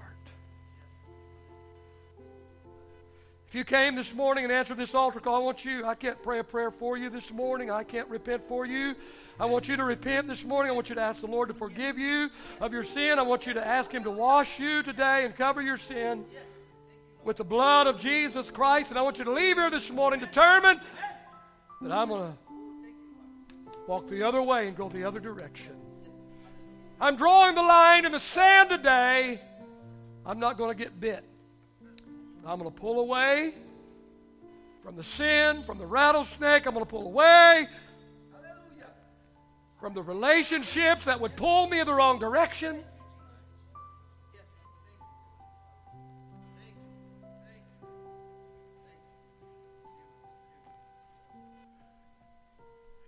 If 3.47 3.55
you 3.55 3.63
came 3.63 3.95
this 3.95 4.13
morning 4.13 4.43
and 4.43 4.53
answered 4.53 4.77
this 4.77 4.93
altar 4.93 5.19
call, 5.19 5.37
I 5.37 5.39
want 5.39 5.65
you, 5.65 5.87
I 5.87 5.95
can't 5.95 6.21
pray 6.21 6.37
a 6.37 6.43
prayer 6.43 6.69
for 6.69 6.99
you 6.99 7.09
this 7.09 7.31
morning. 7.31 7.71
I 7.71 7.83
can't 7.83 8.07
repent 8.09 8.47
for 8.47 8.67
you. 8.67 8.93
I 9.39 9.47
want 9.47 9.67
you 9.67 9.75
to 9.75 9.83
repent 9.83 10.27
this 10.27 10.43
morning. 10.43 10.71
I 10.71 10.75
want 10.75 10.89
you 10.89 10.95
to 10.95 11.01
ask 11.01 11.21
the 11.21 11.25
Lord 11.25 11.47
to 11.47 11.55
forgive 11.55 11.97
you 11.97 12.29
of 12.61 12.73
your 12.73 12.83
sin. 12.83 13.17
I 13.17 13.23
want 13.23 13.47
you 13.47 13.53
to 13.53 13.67
ask 13.67 13.91
Him 13.91 14.03
to 14.03 14.11
wash 14.11 14.59
you 14.59 14.83
today 14.83 15.25
and 15.25 15.35
cover 15.35 15.63
your 15.63 15.77
sin 15.77 16.25
with 17.23 17.37
the 17.37 17.43
blood 17.43 17.87
of 17.87 17.97
Jesus 17.97 18.51
Christ. 18.51 18.91
And 18.91 18.99
I 18.99 19.01
want 19.01 19.17
you 19.17 19.23
to 19.23 19.33
leave 19.33 19.55
here 19.55 19.71
this 19.71 19.89
morning 19.89 20.19
determined 20.19 20.79
that 21.81 21.91
I'm 21.91 22.09
going 22.09 22.33
to 22.33 22.42
walk 23.87 24.07
the 24.07 24.23
other 24.23 24.41
way 24.41 24.67
and 24.67 24.75
go 24.75 24.89
the 24.89 25.03
other 25.03 25.19
direction. 25.19 25.75
I'm 26.99 27.15
drawing 27.15 27.55
the 27.55 27.61
line 27.61 28.05
in 28.05 28.11
the 28.11 28.19
sand 28.19 28.69
today. 28.69 29.41
I'm 30.25 30.39
not 30.39 30.57
going 30.57 30.75
to 30.75 30.83
get 30.83 30.99
bit. 30.99 31.23
I'm 32.45 32.59
going 32.59 32.71
to 32.71 32.79
pull 32.79 32.99
away 32.99 33.53
from 34.83 34.95
the 34.95 35.03
sin, 35.03 35.63
from 35.63 35.77
the 35.77 35.85
rattlesnake. 35.85 36.65
I'm 36.65 36.73
going 36.73 36.85
to 36.85 36.89
pull 36.89 37.05
away 37.05 37.67
from 39.79 39.93
the 39.93 40.01
relationships 40.01 41.05
that 41.05 41.19
would 41.19 41.35
pull 41.35 41.67
me 41.67 41.79
in 41.79 41.87
the 41.87 41.93
wrong 41.93 42.19
direction. 42.19 42.83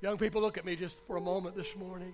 Young 0.06 0.20
people, 0.20 0.39
look 0.39 0.60
at 0.60 0.66
me 0.66 0.76
just 0.76 0.99
for 1.08 1.18
a 1.18 1.20
moment 1.20 1.56
this 1.56 1.76
morning. 1.76 2.14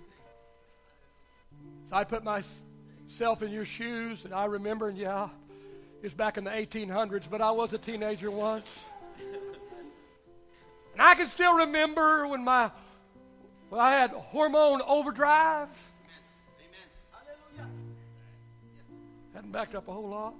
So 1.90 1.96
I 1.98 2.06
put 2.06 2.24
myself 2.24 3.44
in 3.44 3.52
your 3.52 3.66
shoes, 3.66 4.24
and 4.24 4.34
I 4.34 4.46
remember, 4.46 4.88
and 4.88 4.98
yeah, 4.98 5.26
it 5.98 6.04
was 6.04 6.14
back 6.14 6.38
in 6.38 6.46
the 6.46 6.52
1800s, 6.52 7.30
but 7.30 7.42
I 7.42 7.52
was 7.52 7.74
a 7.74 7.78
teenager 7.78 8.32
once. 8.32 8.80
And 10.94 11.02
I 11.02 11.16
can 11.16 11.28
still 11.28 11.54
remember 11.54 12.26
when 12.28 12.46
my 12.46 12.72
when 13.68 13.82
I 13.82 13.92
had 13.92 14.12
hormone 14.12 14.82
overdrive. 14.88 15.68
Amen. 17.58 17.72
Hadn't 19.34 19.52
backed 19.52 19.76
up 19.76 19.90
a 19.90 19.92
whole 19.92 20.08
lot. 20.08 20.34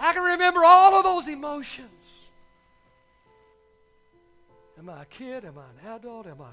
I 0.00 0.14
can 0.14 0.22
remember 0.22 0.64
all 0.64 0.94
of 0.94 1.04
those 1.04 1.28
emotions. 1.28 1.90
Am 4.78 4.88
I 4.88 5.02
a 5.02 5.04
kid? 5.04 5.44
Am 5.44 5.58
I 5.58 5.64
an 5.64 5.94
adult? 5.94 6.26
Am 6.26 6.40
I 6.40 6.52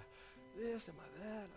this? 0.60 0.88
Am 0.90 0.96
I 1.00 1.24
that? 1.24 1.50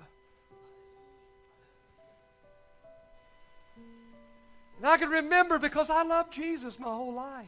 And 4.79 4.87
I 4.87 4.97
can 4.97 5.11
remember 5.11 5.59
because 5.59 5.91
I 5.91 6.05
loved 6.05 6.33
Jesus 6.33 6.79
my 6.79 6.87
whole 6.87 7.13
life. 7.13 7.47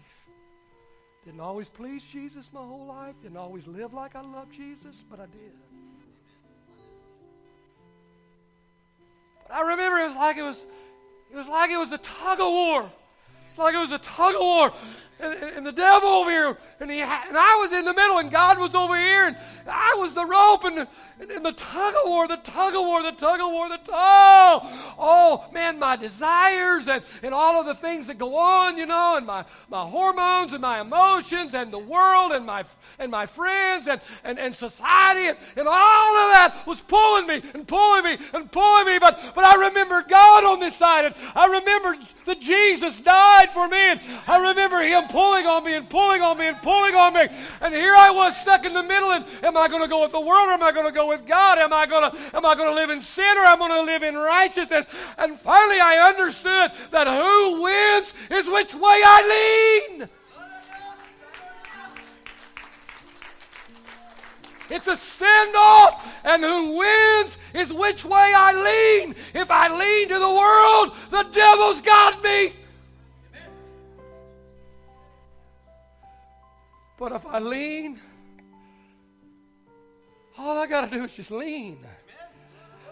Didn't 1.24 1.40
always 1.40 1.68
please 1.68 2.03
Jesus 2.03 2.51
my 2.53 2.61
whole 2.61 2.84
life. 2.84 3.14
Didn't 3.22 3.36
always 3.36 3.66
live 3.68 3.95
like 3.95 4.16
I 4.16 4.22
loved 4.22 4.53
Jesus, 4.53 5.05
but 5.09 5.20
I 5.20 5.26
did. 5.26 5.53
But 9.47 9.55
I 9.55 9.61
remember 9.61 9.99
it 9.99 10.05
was 10.05 10.14
like 10.16 10.36
it 10.36 10.43
was 10.43 10.66
it 11.30 11.36
was 11.36 11.47
like 11.47 11.70
it 11.70 11.78
was 11.78 11.93
a 11.93 11.99
tug 11.99 12.40
of 12.40 12.49
war. 12.49 12.93
Like 13.57 13.74
it 13.74 13.78
was 13.78 13.92
a 13.92 13.98
tug 13.98 14.34
of 14.34 14.40
war 14.40 14.72
and, 15.22 15.34
and, 15.56 15.66
the 15.66 15.72
devil 15.72 16.08
over 16.08 16.30
here, 16.30 16.58
and, 16.80 16.90
he 16.90 17.00
ha- 17.00 17.24
and 17.28 17.36
I 17.36 17.56
was 17.56 17.72
in 17.72 17.84
the 17.84 17.94
middle, 17.94 18.18
and 18.18 18.30
God 18.30 18.58
was 18.58 18.74
over 18.74 18.96
here, 18.96 19.26
and 19.26 19.36
I 19.66 19.94
was 19.98 20.12
the 20.14 20.24
rope, 20.24 20.64
and, 20.64 20.86
and, 21.20 21.30
and 21.30 21.44
the 21.44 21.52
tug 21.52 21.94
of 21.94 22.10
war, 22.10 22.26
the 22.26 22.36
tug 22.36 22.74
of 22.74 22.80
war, 22.80 23.02
the 23.02 23.12
tug 23.12 23.40
of 23.40 23.50
war, 23.50 23.68
the 23.68 23.76
tug. 23.76 23.88
Oh, 23.92 24.94
oh 24.98 25.44
man, 25.52 25.78
my 25.78 25.96
desires 25.96 26.88
and, 26.88 27.02
and 27.22 27.32
all 27.32 27.60
of 27.60 27.66
the 27.66 27.74
things 27.74 28.08
that 28.08 28.18
go 28.18 28.36
on, 28.36 28.76
you 28.76 28.86
know, 28.86 29.16
and 29.16 29.26
my, 29.26 29.44
my 29.68 29.84
hormones 29.86 30.52
and 30.52 30.62
my 30.62 30.80
emotions 30.80 31.54
and 31.54 31.72
the 31.72 31.78
world 31.78 32.32
and 32.32 32.44
my 32.44 32.64
and 32.98 33.10
my 33.10 33.26
friends 33.26 33.86
and, 33.88 34.00
and, 34.24 34.38
and 34.38 34.54
society 34.54 35.28
and, 35.28 35.38
and 35.56 35.66
all 35.68 36.16
of 36.16 36.32
that 36.32 36.62
was 36.66 36.80
pulling 36.80 37.26
me 37.26 37.42
and 37.54 37.66
pulling 37.66 38.04
me 38.04 38.18
and 38.32 38.50
pulling 38.50 38.86
me. 38.86 38.98
But, 38.98 39.20
but 39.34 39.44
I 39.44 39.68
remember 39.68 40.02
God 40.08 40.44
on 40.44 40.60
this 40.60 40.76
side. 40.76 41.06
And 41.06 41.14
I 41.34 41.46
remember 41.46 41.96
that 42.26 42.40
Jesus 42.40 43.00
died 43.00 43.52
for 43.52 43.68
me. 43.68 43.76
And 43.76 44.00
I 44.26 44.50
remember 44.50 44.80
Him 44.82 45.08
pulling 45.12 45.46
on 45.46 45.62
me 45.62 45.74
and 45.74 45.88
pulling 45.88 46.22
on 46.22 46.38
me 46.38 46.48
and 46.48 46.56
pulling 46.62 46.94
on 46.94 47.12
me. 47.12 47.28
And 47.60 47.74
here 47.74 47.94
I 47.94 48.10
was 48.10 48.34
stuck 48.36 48.64
in 48.64 48.72
the 48.72 48.82
middle. 48.82 49.12
And 49.12 49.24
am 49.42 49.56
I 49.56 49.68
going 49.68 49.82
to 49.82 49.88
go 49.88 50.02
with 50.02 50.12
the 50.12 50.20
world 50.20 50.48
or 50.48 50.52
am 50.52 50.62
I 50.62 50.72
going 50.72 50.86
to 50.86 50.92
go 50.92 51.06
with 51.06 51.26
God? 51.26 51.58
Am 51.58 51.72
I 51.72 51.86
going 51.86 52.10
to, 52.10 52.36
am 52.36 52.46
I 52.46 52.54
going 52.54 52.70
to 52.70 52.74
live 52.74 52.88
in 52.88 53.02
sin 53.02 53.36
or 53.36 53.44
am 53.44 53.62
I 53.62 53.68
going 53.68 53.86
to 53.86 53.92
live 53.92 54.02
in 54.02 54.16
righteousness? 54.16 54.86
And 55.18 55.38
finally 55.38 55.78
I 55.78 56.08
understood 56.08 56.72
that 56.90 57.06
who 57.06 57.62
wins 57.62 58.14
is 58.30 58.48
which 58.48 58.72
way 58.74 58.80
I 59.04 59.90
lean. 59.98 60.08
It's 64.70 64.86
a 64.86 64.92
standoff, 64.92 66.00
and 66.24 66.42
who 66.42 66.78
wins 66.78 67.36
is 67.52 67.70
which 67.74 68.06
way 68.06 68.32
I 68.34 69.02
lean. 69.04 69.14
If 69.34 69.50
I 69.50 69.68
lean 69.68 70.08
to 70.08 70.18
the 70.18 70.30
world, 70.30 70.96
the 71.10 71.24
devil's 71.30 71.82
got 71.82 72.24
me. 72.24 72.54
But 77.03 77.11
if 77.11 77.26
I 77.26 77.40
lean, 77.40 77.98
all 80.38 80.57
I 80.57 80.68
got 80.68 80.88
to 80.88 80.96
do 80.96 81.03
is 81.03 81.12
just 81.12 81.32
lean. 81.32 81.78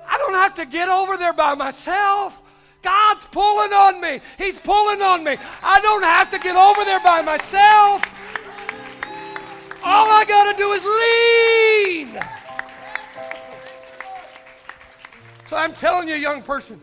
I 0.05 0.19
don't 0.19 0.35
have 0.35 0.57
to 0.57 0.67
get 0.67 0.89
over 0.89 1.17
there 1.17 1.33
by 1.33 1.55
myself. 1.55 2.43
God's 2.83 3.25
pulling 3.27 3.73
on 3.73 4.01
me. 4.01 4.21
He's 4.37 4.59
pulling 4.59 5.01
on 5.01 5.23
me. 5.23 5.37
I 5.63 5.79
don't 5.79 6.03
have 6.03 6.29
to 6.33 6.41
get 6.41 6.57
over 6.57 6.85
there 6.85 6.99
by 6.99 7.23
myself. 7.23 8.03
All 9.85 10.11
I 10.11 10.25
got 10.27 10.51
to 10.51 10.59
do 10.59 10.73
is 10.73 10.85
lean. 12.11 12.21
So 15.47 15.57
I'm 15.57 15.73
telling 15.73 16.09
you, 16.09 16.17
young 16.17 16.43
person, 16.43 16.81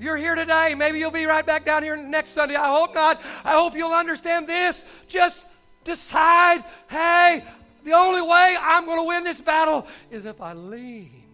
you're 0.00 0.16
here 0.16 0.34
today. 0.34 0.74
Maybe 0.74 0.98
you'll 0.98 1.10
be 1.10 1.26
right 1.26 1.44
back 1.44 1.66
down 1.66 1.82
here 1.82 1.94
next 1.94 2.30
Sunday. 2.30 2.54
I 2.54 2.70
hope 2.70 2.94
not. 2.94 3.20
I 3.44 3.52
hope 3.52 3.74
you'll 3.74 3.92
understand 3.92 4.46
this. 4.46 4.86
Just 5.08 5.45
decide 5.86 6.62
hey, 6.90 7.42
the 7.84 7.92
only 7.92 8.20
way 8.20 8.56
I'm 8.60 8.84
going 8.84 8.98
to 8.98 9.04
win 9.04 9.24
this 9.24 9.40
battle 9.40 9.86
is 10.10 10.26
if 10.26 10.40
I 10.40 10.52
lean 10.52 11.24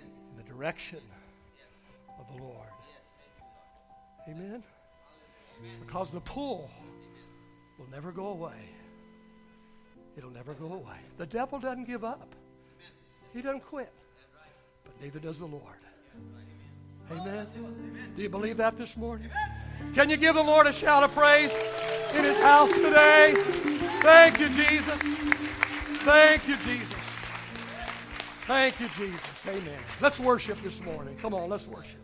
in 0.00 0.36
the 0.36 0.42
direction 0.44 1.00
of 2.20 2.26
the 2.36 2.42
Lord. 2.42 2.68
Amen? 4.28 4.62
Because 5.80 6.10
the 6.10 6.20
pull 6.20 6.70
will 7.78 7.88
never 7.90 8.12
go 8.12 8.26
away. 8.28 8.68
It'll 10.16 10.30
never 10.30 10.54
go 10.54 10.66
away. 10.66 10.98
The 11.16 11.26
devil 11.26 11.58
doesn't 11.58 11.84
give 11.84 12.04
up, 12.04 12.34
he 13.32 13.40
doesn't 13.42 13.64
quit, 13.64 13.92
but 14.84 14.92
neither 15.00 15.18
does 15.18 15.38
the 15.38 15.46
Lord. 15.46 15.78
Amen. 17.10 17.46
Do 18.16 18.22
you 18.22 18.28
believe 18.28 18.58
that 18.58 18.76
this 18.76 18.96
morning? 18.96 19.30
Can 19.94 20.10
you 20.10 20.16
give 20.16 20.34
the 20.34 20.42
Lord 20.42 20.66
a 20.66 20.72
shout 20.72 21.02
of 21.02 21.14
praise 21.14 21.52
in 22.14 22.24
his 22.24 22.38
house 22.38 22.72
today? 22.72 23.34
Thank 24.02 24.40
you, 24.40 24.48
Jesus. 24.48 25.00
Thank 26.04 26.48
you, 26.48 26.56
Jesus. 26.58 26.94
Thank 28.46 28.80
you, 28.80 28.88
Jesus. 28.96 29.20
Amen. 29.46 29.78
Let's 30.00 30.18
worship 30.18 30.60
this 30.60 30.80
morning. 30.80 31.16
Come 31.22 31.32
on, 31.32 31.48
let's 31.48 31.66
worship. 31.66 32.01